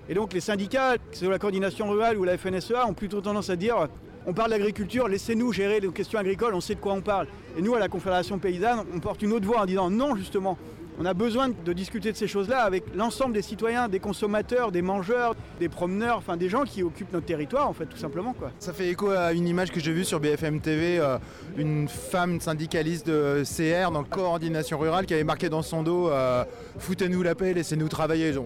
[0.09, 3.21] Et donc les syndicats, que ce soit la coordination rurale ou la FNSEA, ont plutôt
[3.21, 3.89] tendance à dire
[4.27, 7.29] on parle d'agriculture, laissez-nous gérer les questions agricoles, on sait de quoi on parle.
[7.57, 10.59] Et nous, à la Confédération paysanne, on porte une autre voix en disant non, justement.
[11.01, 14.83] On a besoin de discuter de ces choses-là avec l'ensemble des citoyens, des consommateurs, des
[14.83, 18.33] mangeurs, des promeneurs, enfin des gens qui occupent notre territoire, en fait, tout simplement.
[18.33, 18.51] Quoi.
[18.59, 21.19] Ça fait écho à une image que j'ai vue sur BFM TV, euh,
[21.57, 26.45] une femme syndicaliste de CR, donc coordination rurale, qui avait marqué dans son dos euh,
[26.79, 28.33] Foutez-nous la paix, laissez-nous travailler.
[28.37, 28.41] Euh,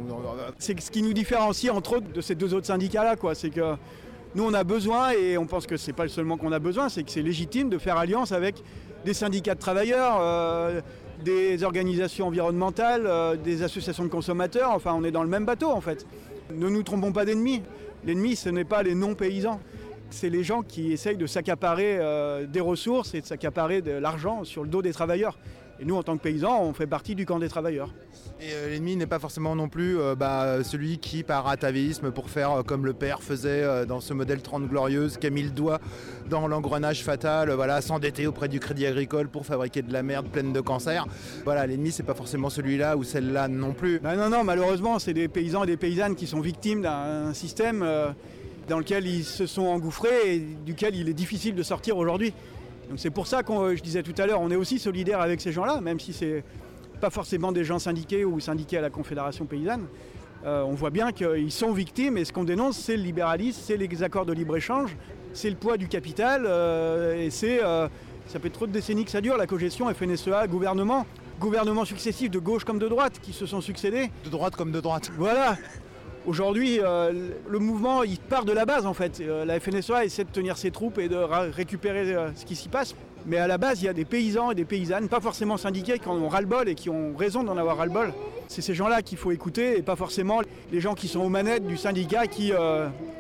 [0.59, 3.17] C'est ce qui nous différencie, entre autres, de ces deux autres syndicats-là.
[3.17, 3.35] quoi.
[3.35, 3.77] C'est que
[4.35, 7.03] nous, on a besoin, et on pense que c'est pas seulement qu'on a besoin, c'est
[7.03, 8.63] que c'est légitime de faire alliance avec
[9.05, 10.81] des syndicats de travailleurs, euh,
[11.23, 14.71] des organisations environnementales, euh, des associations de consommateurs.
[14.73, 16.07] Enfin, on est dans le même bateau, en fait.
[16.55, 17.63] Ne nous trompons pas d'ennemis.
[18.05, 19.61] L'ennemi, ce n'est pas les non-paysans.
[20.11, 24.45] C'est les gens qui essayent de s'accaparer euh, des ressources et de s'accaparer de l'argent
[24.45, 25.39] sur le dos des travailleurs.
[25.83, 27.93] Et nous, en tant que paysans, on fait partie du camp des travailleurs.
[28.41, 32.31] Et euh, l'ennemi n'est pas forcément non plus euh, bah, celui qui, par atavisme, pour
[32.31, 35.51] faire euh, comme le père faisait dans ce modèle 30 glorieuse, qui a mis le
[35.51, 35.81] doigt
[36.31, 40.53] dans l'engrenage fatal, voilà, s'endetter auprès du crédit agricole pour fabriquer de la merde pleine
[40.53, 41.05] de cancer.
[41.43, 43.99] Voilà, l'ennemi, c'est pas forcément celui-là ou celle-là non plus.
[43.99, 47.85] Ben non, non, malheureusement, c'est des paysans et des paysannes qui sont victimes d'un système
[48.69, 52.33] dans lequel ils se sont engouffrés et duquel il est difficile de sortir aujourd'hui.
[52.89, 55.41] Donc c'est pour ça que je disais tout à l'heure, on est aussi solidaire avec
[55.41, 56.45] ces gens-là, même si c'est
[57.01, 59.87] pas forcément des gens syndiqués ou syndiqués à la Confédération paysanne.
[60.45, 63.77] Euh, on voit bien qu'ils sont victimes et ce qu'on dénonce, c'est le libéralisme, c'est
[63.77, 64.97] les accords de libre-échange,
[65.33, 67.63] c'est le poids du capital euh, et c'est.
[67.63, 67.89] euh,
[68.29, 71.07] ça fait trop de décennies que ça dure, la cogestion FNSEA, gouvernement,
[71.41, 74.11] gouvernements successifs de gauche comme de droite qui se sont succédés.
[74.25, 75.11] De droite comme de droite.
[75.19, 75.57] Voilà.
[76.25, 79.21] Aujourd'hui, euh, le mouvement, part de la base en fait.
[79.21, 82.69] Euh, la FNSEA essaie de tenir ses troupes et de récupérer euh, ce qui s'y
[82.69, 82.95] passe.
[83.27, 85.99] Mais à la base, il y a des paysans et des paysannes, pas forcément syndiqués,
[85.99, 88.13] qui en ont ras-le-bol et qui ont raison d'en avoir ras-le-bol.
[88.47, 91.67] C'est ces gens-là qu'il faut écouter et pas forcément les gens qui sont aux manettes
[91.67, 92.53] du syndicat qui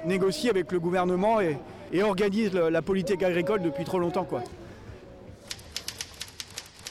[0.04, 1.56] négocient avec le gouvernement et,
[2.02, 4.24] organisent la politique agricole depuis trop longtemps.
[4.24, 4.42] Quoi.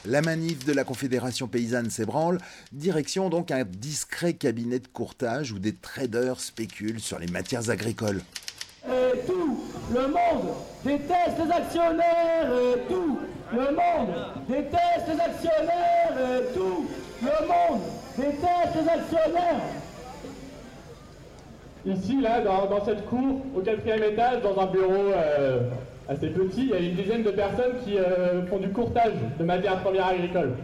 [0.04, 2.38] La manif de la Confédération paysanne s'ébranle,
[2.72, 8.20] direction donc un discret cabinet de courtage où des traders spéculent sur les matières agricoles.
[8.84, 9.60] Et tout
[9.94, 13.18] le monde déteste les actionnaires et tout
[13.52, 14.14] le monde
[14.48, 16.88] déteste les actionnaires et tout
[17.22, 17.82] le monde
[18.16, 19.60] déteste les actionnaires.
[21.86, 25.60] Ici, là, dans, dans cette cour, au quatrième étage, dans un bureau euh,
[26.08, 29.44] assez petit, il y a une dizaine de personnes qui euh, font du courtage de
[29.44, 30.54] matières premières agricoles,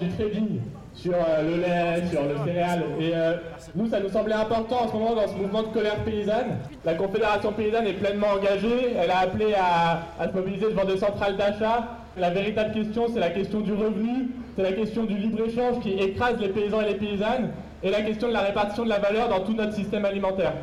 [0.00, 0.60] du trading
[0.94, 2.84] sur euh, le lait, sur le céréal.
[2.98, 3.34] Et euh,
[3.74, 6.56] nous, ça nous semblait important en ce moment dans ce mouvement de colère paysanne.
[6.84, 8.94] La Confédération paysanne est pleinement engagée.
[8.98, 11.88] Elle a appelé à, à se mobiliser devant des centrales d'achat.
[12.16, 16.38] La véritable question, c'est la question du revenu, c'est la question du libre-échange qui écrase
[16.40, 17.50] les paysans et les paysannes,
[17.82, 20.54] et la question de la répartition de la valeur dans tout notre système alimentaire.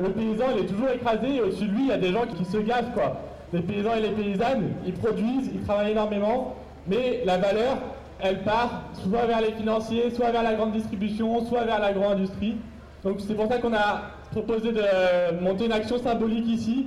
[0.00, 2.24] Le paysan, il est toujours écrasé, et au-dessus de lui, il y a des gens
[2.26, 3.20] qui se gaffent, quoi.
[3.52, 7.78] Les paysans et les paysannes, ils produisent, ils travaillent énormément, mais la valeur,
[8.20, 12.56] elle part soit vers les financiers, soit vers la grande distribution, soit vers l'agro-industrie.
[13.04, 16.86] Donc c'est pour ça qu'on a proposé de monter une action symbolique ici.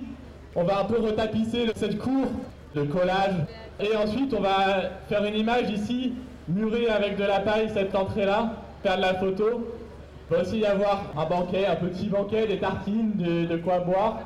[0.55, 2.25] On va un peu retapisser cette cour
[2.75, 3.35] de collage.
[3.79, 6.13] Et ensuite, on va faire une image ici,
[6.49, 8.53] murer avec de la paille cette entrée-là,
[8.83, 9.71] faire de la photo.
[10.29, 14.19] Il va aussi y avoir un banquet, un petit banquet, des tartines, de quoi boire.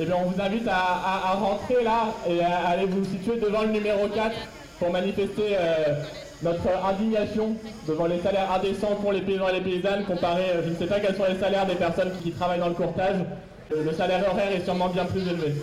[0.00, 3.38] Et bien on vous invite à, à- à rentrer là et à aller vous situer
[3.40, 4.30] devant le numéro 4
[4.78, 5.94] pour manifester euh,
[6.42, 7.54] notre indignation
[7.86, 10.86] devant les salaires indécents pour les paysans et les paysannes comparé, euh, je ne sais
[10.86, 13.16] pas quels sont les salaires des personnes qui travaillent dans le courtage.
[13.72, 15.54] Euh, le salaire horaire est sûrement bien plus élevé.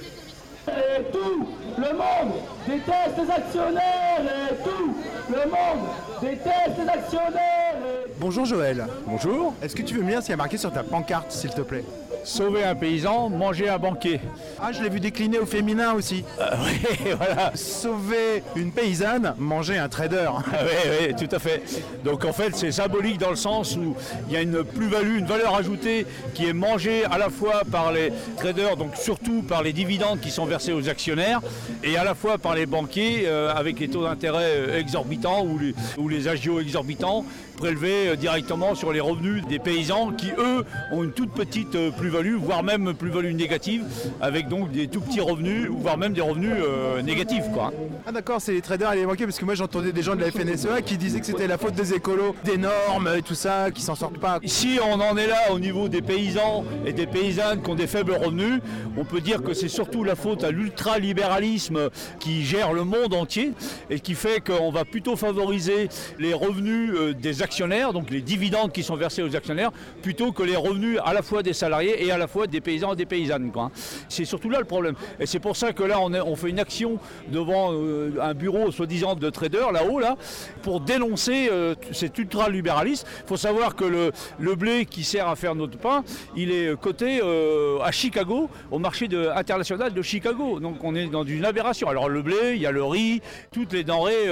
[0.67, 1.47] Et tout
[1.77, 2.33] le monde
[2.67, 4.95] déteste les actionnaires et tout
[5.29, 5.87] le monde
[6.21, 7.75] déteste les actionnaires
[8.07, 8.85] et Bonjour Joël.
[9.05, 9.53] Bonjour.
[9.61, 11.61] Est-ce que tu veux me dire qu'il y a marqué sur ta pancarte, s'il te
[11.61, 11.85] plaît?
[12.25, 14.19] Sauver un paysan, manger un banquier.
[14.59, 16.23] Ah, je l'ai vu décliner au féminin aussi.
[16.39, 17.51] oui, voilà.
[17.53, 20.29] Sauver une paysanne, manger un trader.
[20.47, 21.61] oui, oui, tout à fait.
[22.03, 23.95] Donc en fait, c'est symbolique dans le sens où
[24.27, 27.91] il y a une plus-value, une valeur ajoutée qui est mangée à la fois par
[27.91, 31.41] les traders, donc surtout par les dividendes qui sont versés aux actionnaires,
[31.83, 35.59] et à la fois par les banquiers euh, avec les taux d'intérêt euh, exorbitants ou
[35.59, 37.23] les, ou les agios exorbitants
[37.55, 41.91] prélevés euh, directement sur les revenus des paysans qui, eux, ont une toute petite euh,
[41.91, 43.83] plus-value, voire même plus-value négative,
[44.21, 47.45] avec donc des tout petits revenus, voire même des revenus euh, négatifs.
[47.53, 47.73] Quoi.
[48.05, 50.21] Ah d'accord, c'est les traders et les banquiers, parce que moi j'entendais des gens de
[50.21, 53.71] la FNSEA qui disaient que c'était la faute des écolos, des normes et tout ça,
[53.71, 54.39] qui s'en sortent pas.
[54.45, 57.87] Si on en est là au niveau des paysans et des paysannes qui ont des
[57.87, 58.61] faibles revenus,
[58.97, 61.89] on peut dire que c'est surtout la faute à l'ultralibéralisme
[62.19, 63.53] qui gère le monde entier
[63.89, 65.89] et qui fait qu'on va plutôt favoriser
[66.19, 69.71] les revenus des actionnaires, donc les dividendes qui sont versés aux actionnaires,
[70.01, 72.93] plutôt que les revenus à la fois des salariés et à la fois des paysans
[72.93, 73.51] et des paysannes.
[73.51, 73.71] quoi.
[74.09, 74.95] C'est surtout là le problème.
[75.19, 79.15] Et c'est pour ça que là, on, fait une action devant euh, un bureau soi-disant
[79.15, 80.17] de traders, là-haut, là,
[80.63, 83.07] pour dénoncer euh, cet ultralibéralisme.
[83.23, 86.03] Il faut savoir que le, blé qui sert à faire notre pain,
[86.35, 90.59] il est coté euh, à Chicago, au marché international de Chicago.
[90.59, 91.89] Donc on est dans une aberration.
[91.89, 93.21] Alors le blé, il y a le riz,
[93.51, 94.29] toutes les denrées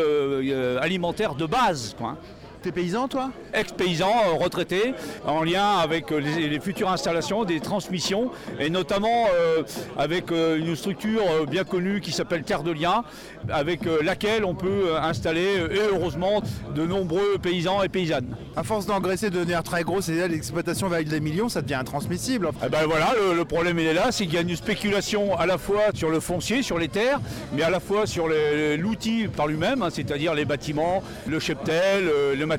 [0.81, 1.95] alimentaires de base.
[1.97, 2.17] quoi.
[2.63, 3.29] T'es paysan toi?
[3.53, 4.93] Ex-paysan, euh, retraité,
[5.27, 9.63] en lien avec euh, les, les futures installations, des transmissions, et notamment euh,
[9.97, 13.03] avec euh, une structure bien connue qui s'appelle Terre de Liens,
[13.49, 16.41] avec laquelle on peut installer, et heureusement,
[16.73, 18.33] de nombreux paysans et paysannes.
[18.55, 21.73] À force d'engraisser, de devenir très gros, c'est-à-dire l'exploitation va avec des millions, ça devient
[21.75, 22.49] intransmissible.
[22.65, 25.37] Eh ben voilà, le, le problème il est là, c'est qu'il y a une spéculation
[25.37, 27.19] à la fois sur le foncier, sur les terres,
[27.53, 28.29] mais à la fois sur
[28.77, 32.52] l'outil par lui-même, hein, c'est-à-dire les bâtiments, le cheptel, le matériel,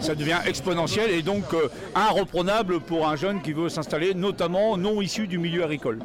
[0.00, 5.00] ça devient exponentiel et donc euh, irreprenable pour un jeune qui veut s'installer, notamment non
[5.00, 5.98] issu du milieu agricole.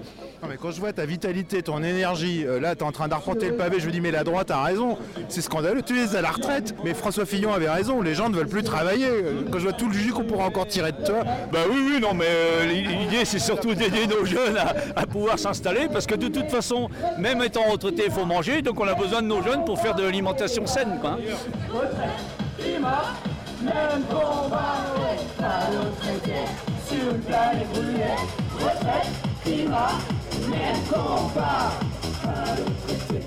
[0.43, 3.49] Non, mais quand je vois ta vitalité, ton énergie, euh, là t'es en train d'arpenter
[3.49, 4.97] le pavé, je me dis mais la droite a raison,
[5.29, 6.75] c'est scandaleux, tu es à la retraite.
[6.83, 9.07] Mais François Fillon avait raison, les gens ne veulent plus travailler.
[9.07, 11.23] Euh, Quand je vois tout le jus qu'on pourra encore tirer de toi.
[11.51, 15.39] Bah oui, oui, non, mais euh, l'idée c'est surtout d'aider nos jeunes à, à pouvoir
[15.39, 18.93] s'installer parce que de toute façon, même étant retraité, il faut manger, donc on a
[18.93, 20.99] besoin de nos jeunes pour faire de l'alimentation saine.
[21.01, 21.17] Quoi.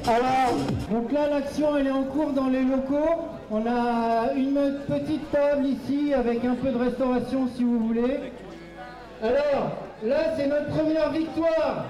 [0.06, 0.54] Alors,
[0.90, 3.28] donc là l'action elle est en cours dans les locaux.
[3.50, 8.32] On a une petite table ici avec un peu de restauration si vous voulez.
[9.22, 9.72] Alors,
[10.02, 11.86] là c'est notre première victoire.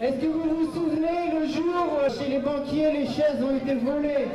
[0.00, 3.74] Est-ce que vous vous souvenez le jour où chez les banquiers les chaises ont été
[3.76, 4.28] volées?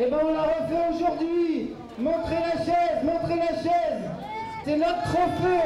[0.00, 1.70] Eh bien on la refait aujourd'hui.
[1.98, 4.10] Montrez la chaise, montrez la chaise.
[4.64, 5.64] C'est notre trophée.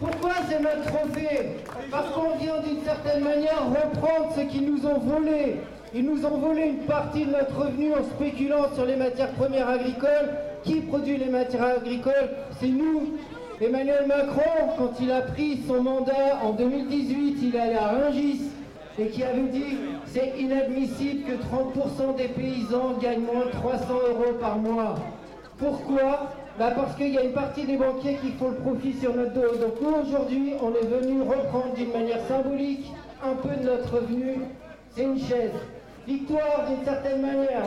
[0.00, 1.58] Pourquoi Pourquoi c'est notre trophée
[1.88, 5.58] Parce qu'on vient d'une certaine manière reprendre ce qu'ils nous ont volé.
[5.94, 9.68] Ils nous ont volé une partie de notre revenu en spéculant sur les matières premières
[9.68, 10.34] agricoles.
[10.64, 13.18] Qui produit les matières agricoles C'est nous.
[13.60, 18.40] Emmanuel Macron, quand il a pris son mandat en 2018, il est allé à Rungis
[18.98, 24.32] et qui avait dit c'est inadmissible que 30% des paysans gagnent moins de 300 euros
[24.40, 24.94] par mois.
[25.58, 26.30] Pourquoi?
[26.58, 29.34] Bah Parce qu'il y a une partie des banquiers qui font le profit sur notre
[29.34, 29.56] dos.
[29.60, 32.90] Donc nous, aujourd'hui, on est venu reprendre d'une manière symbolique
[33.22, 34.40] un peu de notre revenu.
[34.90, 35.52] C'est une chaise.
[36.06, 37.62] Victoire d'une certaine manière.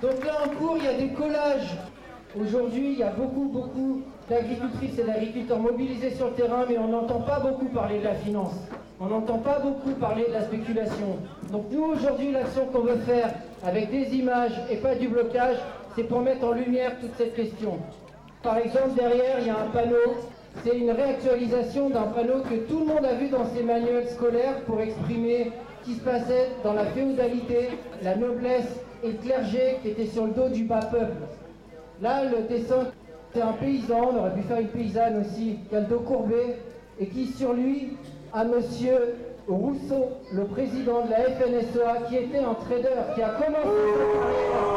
[0.00, 1.76] Donc là en cours, il y a des collages.
[2.40, 6.88] Aujourd'hui, il y a beaucoup, beaucoup d'agricultrices et d'agriculteurs mobilisés sur le terrain, mais on
[6.88, 8.54] n'entend pas beaucoup parler de la finance.
[9.00, 11.18] On n'entend pas beaucoup parler de la spéculation.
[11.52, 13.30] Donc nous, aujourd'hui, l'action qu'on veut faire
[13.64, 15.56] avec des images et pas du blocage,
[15.94, 17.78] c'est pour mettre en lumière toute cette question.
[18.42, 20.14] Par exemple, derrière, il y a un panneau.
[20.64, 24.60] C'est une réactualisation d'un panneau que tout le monde a vu dans ses manuels scolaires
[24.66, 27.68] pour exprimer ce qui se passait dans la féodalité,
[28.02, 31.22] la noblesse et le clergé qui était sur le dos du bas peuple.
[32.00, 32.86] Là, le dessin,
[33.34, 36.56] c'est un paysan, on aurait pu faire une paysanne aussi, qui a le dos courbé,
[37.00, 37.96] et qui sur lui
[38.32, 39.16] a monsieur
[39.46, 44.68] Rousseau, le président de la FNSEA, qui était un trader, qui a commencé sa carrière.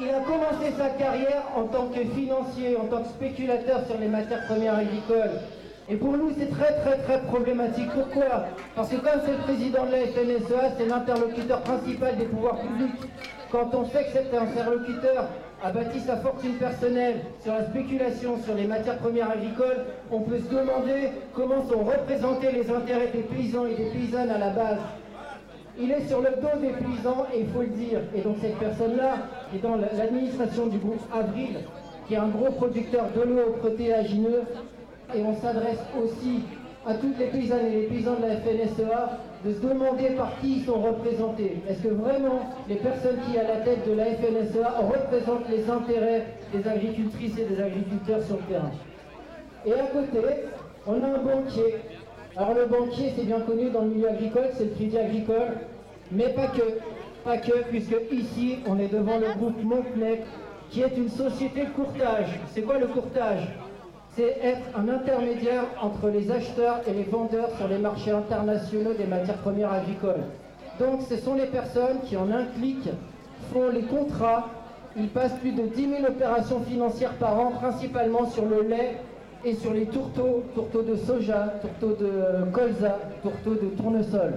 [0.00, 4.46] A commencé sa carrière en tant que financier, en tant que spéculateur sur les matières
[4.46, 5.40] premières agricoles.
[5.88, 7.88] Et pour nous, c'est très très très problématique.
[7.94, 8.46] Pourquoi?
[8.74, 13.00] Parce que comme c'est le président de la FNSEA, c'est l'interlocuteur principal des pouvoirs publics.
[13.50, 15.28] Quand on sait que cet interlocuteur
[15.62, 20.38] a bâti sa fortune personnelle sur la spéculation sur les matières premières agricoles, on peut
[20.38, 24.78] se demander comment sont représentés les intérêts des paysans et des paysannes à la base.
[25.80, 28.00] Il est sur le dos des paysans et il faut le dire.
[28.14, 29.14] Et donc cette personne-là
[29.54, 31.60] est dans l'administration du groupe Avril,
[32.06, 34.42] qui est un gros producteur de l'eau protéagineux.
[35.14, 36.42] Et on s'adresse aussi
[36.86, 40.58] à toutes les paysannes et les paysans de la FNSEA de se demander par qui
[40.58, 41.62] ils sont représentés.
[41.68, 46.26] Est-ce que vraiment les personnes qui à la tête de la FNSEA représentent les intérêts
[46.52, 48.72] des agricultrices et des agriculteurs sur le terrain?
[49.64, 50.18] Et à côté,
[50.86, 51.76] on a un banquier.
[52.36, 55.48] Alors le banquier, c'est bien connu dans le milieu agricole, c'est le crédit agricole,
[56.10, 56.62] mais pas que.
[57.24, 60.22] Pas que, puisque ici, on est devant le groupe Montpnec,
[60.70, 62.40] qui est une société de courtage.
[62.52, 63.48] C'est quoi le courtage?
[64.18, 69.06] C'est être un intermédiaire entre les acheteurs et les vendeurs sur les marchés internationaux des
[69.06, 70.24] matières premières agricoles.
[70.80, 72.88] Donc ce sont les personnes qui en un clic
[73.52, 74.48] font les contrats.
[74.96, 78.96] Ils passent plus de 10 000 opérations financières par an, principalement sur le lait
[79.44, 84.34] et sur les tourteaux, tourteaux de soja, tourteaux de colza, tourteaux de tournesol.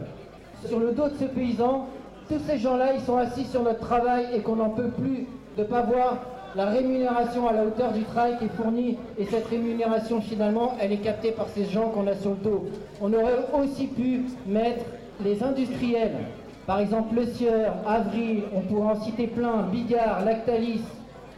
[0.64, 1.88] Sur le dos de ce paysan,
[2.30, 5.26] tous ces gens-là, ils sont assis sur notre travail et qu'on n'en peut plus
[5.58, 6.20] de ne pas voir
[6.56, 10.92] la rémunération à la hauteur du travail qui est fourni et cette rémunération finalement elle
[10.92, 12.66] est captée par ces gens qu'on a sur le dos.
[13.02, 14.84] On aurait aussi pu mettre
[15.24, 16.18] les industriels,
[16.66, 20.82] par exemple Le Sieur, Avril, on pourrait en citer plein, Bigard, Lactalis,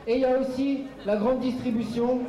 [0.08, 2.20] et il y a aussi la grande distribution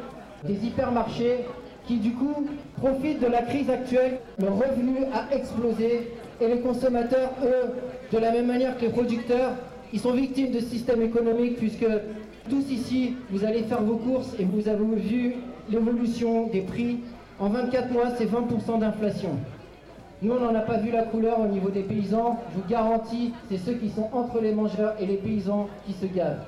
[0.44, 1.40] des hypermarchés
[1.86, 4.18] qui du coup profitent de la crise actuelle.
[4.38, 6.10] Le revenu a explosé
[6.40, 7.74] et les consommateurs, eux,
[8.12, 9.52] de la même manière que les producteurs,
[9.92, 11.86] ils sont victimes de ce système économique puisque
[12.48, 15.36] tous ici, vous allez faire vos courses et vous avez vu
[15.70, 17.00] l'évolution des prix.
[17.38, 19.30] En 24 mois, c'est 20% d'inflation.
[20.22, 22.38] Nous, on n'en a pas vu la couleur au niveau des paysans.
[22.50, 26.06] Je vous garantis, c'est ceux qui sont entre les mangeurs et les paysans qui se
[26.06, 26.44] gavent.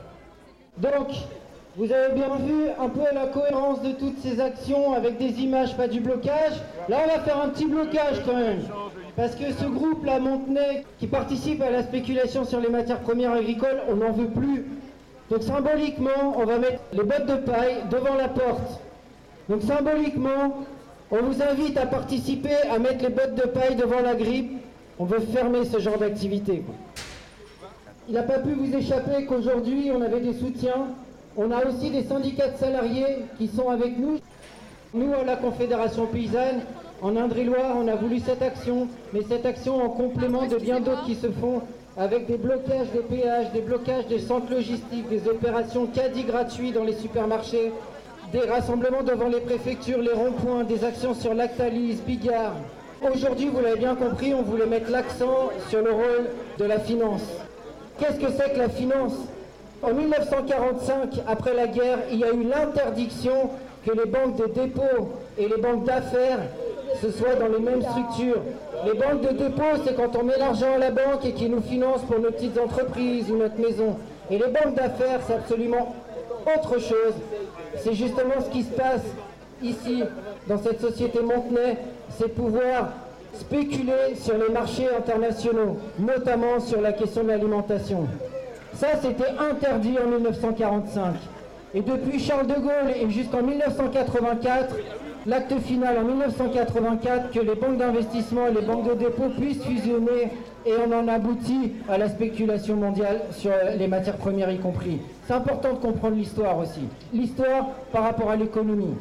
[0.79, 1.09] Donc,
[1.77, 5.77] vous avez bien vu un peu la cohérence de toutes ces actions avec des images,
[5.77, 6.55] pas du blocage.
[6.89, 8.61] Là, on va faire un petit blocage quand même.
[9.15, 13.81] Parce que ce groupe-là, Montenay, qui participe à la spéculation sur les matières premières agricoles,
[13.91, 14.65] on n'en veut plus.
[15.31, 18.81] Donc symboliquement, on va mettre les bottes de paille devant la porte.
[19.49, 20.65] Donc symboliquement,
[21.11, 24.53] on vous invite à participer à mettre les bottes de paille devant la grippe.
[24.99, 26.63] On veut fermer ce genre d'activité.
[28.09, 30.87] Il n'a pas pu vous échapper qu'aujourd'hui, on avait des soutiens.
[31.37, 34.19] On a aussi des syndicats de salariés qui sont avec nous.
[34.95, 36.61] Nous, à la Confédération paysanne,
[37.03, 41.05] en Indre-et-Loire, on a voulu cette action, mais cette action en complément de bien d'autres
[41.05, 41.63] qui se font
[41.97, 46.85] avec des blocages des péages, des blocages des centres logistiques, des opérations caddie gratuits dans
[46.85, 47.73] les supermarchés,
[48.33, 52.55] des rassemblements devant les préfectures, les ronds-points, des actions sur Lactalis, Bigard.
[53.15, 56.27] Aujourd'hui, vous l'avez bien compris, on voulait mettre l'accent sur le rôle
[56.59, 57.23] de la finance.
[57.99, 59.15] Qu'est-ce que c'est que la finance?
[59.83, 63.51] En 1945, après la guerre, il y a eu l'interdiction
[63.87, 66.41] que les banques de dépôt et les banques d'affaires
[67.01, 68.41] ce soit dans les mêmes structures.
[68.85, 71.61] Les banques de dépôt, c'est quand on met l'argent à la banque et qui nous
[71.61, 73.97] finance pour nos petites entreprises ou notre maison.
[74.31, 75.95] Et les banques d'affaires, c'est absolument
[76.57, 77.15] autre chose.
[77.77, 79.03] C'est justement ce qui se passe
[79.63, 80.03] ici,
[80.47, 81.79] dans cette société Montenay,
[82.11, 82.91] c'est pouvoir
[83.35, 88.07] spéculer sur les marchés internationaux, notamment sur la question de l'alimentation.
[88.75, 91.15] Ça, c'était interdit en 1945.
[91.75, 94.77] Et depuis Charles de Gaulle et jusqu'en 1984,
[95.27, 100.31] l'acte final en 1984 que les banques d'investissement et les banques de dépôt puissent fusionner
[100.65, 105.01] et on en aboutit à la spéculation mondiale sur les matières premières y compris.
[105.27, 106.83] C'est important de comprendre l'histoire aussi.
[107.13, 108.95] L'histoire par rapport à l'économie.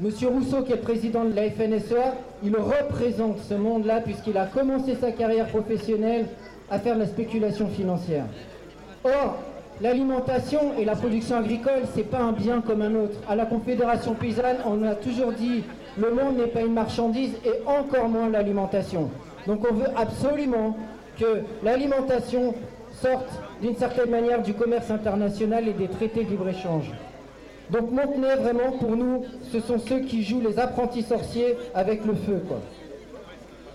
[0.00, 4.94] Monsieur Rousseau, qui est président de la FNSEA, il représente ce monde-là puisqu'il a commencé
[4.94, 6.26] sa carrière professionnelle
[6.70, 8.24] à faire de la spéculation financière.
[9.04, 9.36] Or,
[9.80, 13.18] l'alimentation et la production agricole, c'est pas un bien comme un autre.
[13.28, 15.64] À la Confédération paysanne, on a toujours dit
[15.98, 19.10] le monde n'est pas une marchandise et encore moins l'alimentation.
[19.46, 20.76] Donc on veut absolument
[21.18, 22.54] que l'alimentation
[22.92, 23.28] sorte
[23.60, 26.90] d'une certaine manière du commerce international et des traités de libre-échange.
[27.70, 32.14] Donc Montenay, vraiment, pour nous, ce sont ceux qui jouent les apprentis sorciers avec le
[32.14, 32.42] feu.
[32.48, 32.58] Quoi.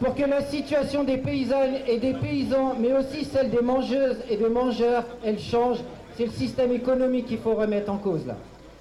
[0.05, 4.37] Pour que la situation des paysannes et des paysans, mais aussi celle des mangeuses et
[4.37, 5.79] des mangeurs, elle change,
[6.15, 8.35] c'est le système économique qu'il faut remettre en cause là.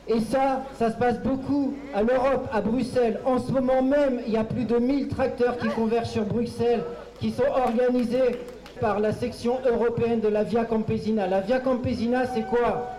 [0.07, 3.21] Et ça, ça se passe beaucoup à l'Europe, à Bruxelles.
[3.25, 6.83] En ce moment même, il y a plus de 1000 tracteurs qui convergent sur Bruxelles,
[7.19, 8.37] qui sont organisés
[8.79, 11.27] par la section européenne de la Via Campesina.
[11.27, 12.91] La Via Campesina, c'est quoi?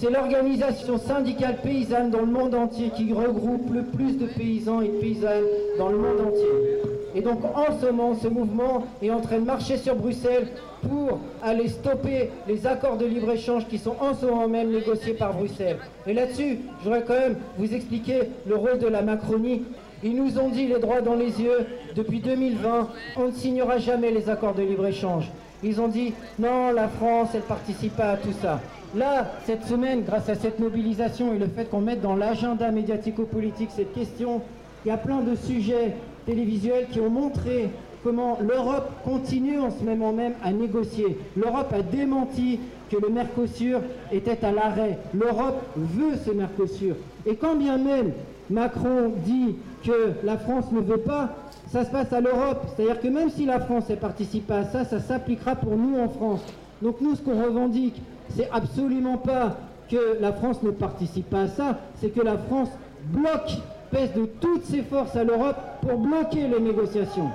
[0.00, 4.88] C'est l'organisation syndicale paysanne dans le monde entier qui regroupe le plus de paysans et
[4.88, 5.44] de paysannes
[5.76, 6.80] dans le monde entier.
[7.14, 10.48] Et donc en ce moment, ce mouvement est en train de marcher sur Bruxelles
[10.88, 15.34] pour aller stopper les accords de libre-échange qui sont en ce moment même négociés par
[15.34, 15.76] Bruxelles.
[16.06, 19.64] Et là-dessus, je voudrais quand même vous expliquer le rôle de la Macronie.
[20.02, 22.88] Ils nous ont dit les droits dans les yeux, depuis 2020,
[23.18, 25.30] on ne signera jamais les accords de libre-échange.
[25.62, 28.62] Ils ont dit, non, la France, elle participe pas à tout ça.
[28.96, 33.70] Là, cette semaine, grâce à cette mobilisation et le fait qu'on mette dans l'agenda médiatico-politique
[33.74, 34.42] cette question,
[34.84, 35.94] il y a plein de sujets
[36.26, 37.70] télévisuels qui ont montré
[38.02, 41.16] comment l'Europe continue en ce moment même à négocier.
[41.36, 42.58] L'Europe a démenti
[42.90, 43.80] que le Mercosur
[44.10, 44.98] était à l'arrêt.
[45.14, 46.96] L'Europe veut ce Mercosur.
[47.26, 48.10] Et quand bien même
[48.48, 51.36] Macron dit que la France ne veut pas,
[51.68, 52.66] ça se passe à l'Europe.
[52.74, 55.96] C'est-à-dire que même si la France ne participe pas à ça, ça s'appliquera pour nous
[55.96, 56.40] en France.
[56.82, 58.00] Donc nous, ce qu'on revendique,
[58.36, 59.56] c'est absolument pas
[59.90, 62.68] que la France ne participe pas à ça, c'est que la France
[63.04, 63.58] bloque,
[63.90, 67.28] pèse de toutes ses forces à l'Europe pour bloquer les négociations.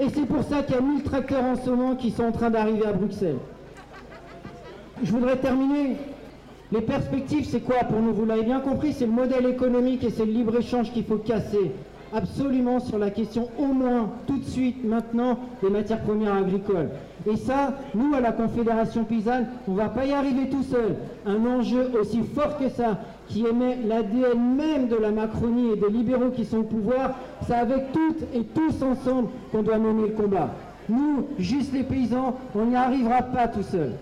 [0.00, 2.32] Et c'est pour ça qu'il y a 1000 tracteurs en ce moment qui sont en
[2.32, 3.38] train d'arriver à Bruxelles.
[5.02, 5.96] Je voudrais terminer.
[6.70, 8.12] Les perspectives, c'est quoi pour nous?
[8.12, 11.72] Vous l'avez bien compris, c'est le modèle économique et c'est le libre-échange qu'il faut casser.
[12.14, 16.88] Absolument sur la question, au moins, tout de suite, maintenant, des matières premières agricoles.
[17.30, 20.96] Et ça, nous, à la Confédération Paysanne, on ne va pas y arriver tout seul.
[21.26, 22.98] Un enjeu aussi fort que ça,
[23.28, 27.10] qui émet l'ADN même de la Macronie et des libéraux qui sont au pouvoir,
[27.46, 30.48] c'est avec toutes et tous ensemble qu'on doit mener le combat.
[30.88, 33.92] Nous, juste les paysans, on n'y arrivera pas tout seul.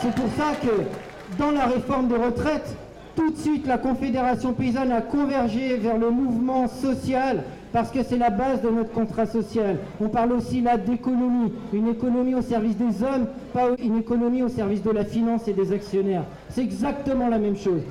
[0.00, 2.76] C'est pour ça que dans la réforme des retraites,
[3.14, 7.42] tout de suite la Confédération paysanne a convergé vers le mouvement social
[7.72, 9.78] parce que c'est la base de notre contrat social.
[10.00, 14.48] On parle aussi là d'économie, une économie au service des hommes, pas une économie au
[14.48, 16.24] service de la finance et des actionnaires.
[16.50, 17.82] C'est exactement la même chose.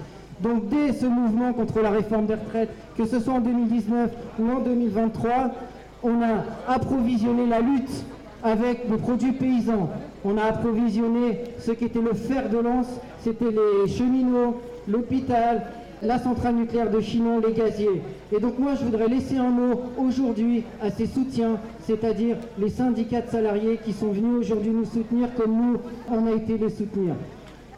[0.42, 4.52] Donc dès ce mouvement contre la réforme des retraites, que ce soit en 2019 ou
[4.52, 5.52] en 2023,
[6.04, 8.06] on a approvisionné la lutte
[8.44, 9.90] avec des produits paysans.
[10.26, 12.88] On a approvisionné ce qui était le fer de lance,
[13.22, 15.64] c'était les cheminots, l'hôpital,
[16.02, 18.02] la centrale nucléaire de Chinon, les gaziers.
[18.32, 23.22] Et donc moi, je voudrais laisser un mot aujourd'hui à ces soutiens, c'est-à-dire les syndicats
[23.22, 25.78] de salariés qui sont venus aujourd'hui nous soutenir comme nous,
[26.12, 27.16] on a été les soutenir.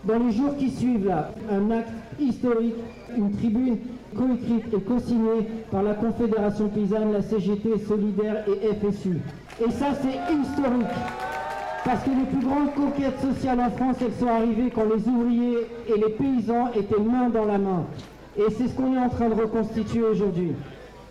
[0.03, 2.75] Dans les jours qui suivent là, un acte historique,
[3.17, 3.77] une tribune
[4.15, 9.17] coécrite et co-signée par la Confédération paysanne, la CGT, Solidaire et FSU.
[9.65, 10.87] Et ça, c'est historique.
[11.85, 15.67] Parce que les plus grandes conquêtes sociales en France, elles sont arrivées quand les ouvriers
[15.87, 17.85] et les paysans étaient main dans la main.
[18.35, 20.53] Et c'est ce qu'on est en train de reconstituer aujourd'hui.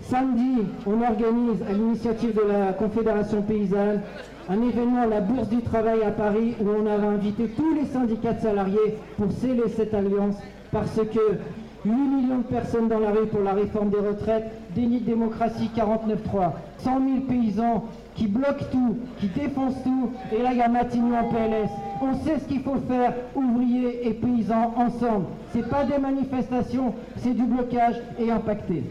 [0.03, 4.01] Samedi, on organise à l'initiative de la Confédération paysanne
[4.49, 7.87] un événement à la Bourse du Travail à Paris où on avait invité tous les
[7.87, 10.35] syndicats de salariés pour sceller cette alliance
[10.73, 11.39] parce que
[11.87, 15.71] 8 millions de personnes dans la rue pour la réforme des retraites, déni de démocratie
[15.75, 17.85] 49-3, 100 000 paysans
[18.15, 21.71] qui bloquent tout, qui défoncent tout, et là il y a Matignon en PLS.
[22.01, 25.27] On sait ce qu'il faut faire, ouvriers et paysans ensemble.
[25.53, 28.85] C'est pas des manifestations, c'est du blocage et impacté.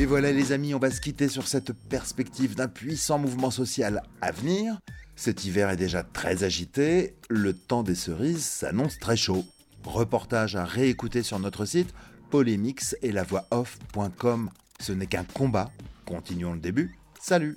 [0.00, 4.02] Et voilà les amis, on va se quitter sur cette perspective d'un puissant mouvement social
[4.20, 4.78] à venir.
[5.16, 9.44] Cet hiver est déjà très agité, le temps des cerises s'annonce très chaud.
[9.84, 11.94] Reportage à réécouter sur notre site
[12.30, 14.50] polémix et la voix off.com.
[14.80, 15.70] Ce n'est qu'un combat,
[16.04, 16.98] continuons le début.
[17.20, 17.56] Salut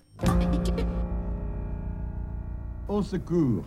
[2.88, 3.65] Au secours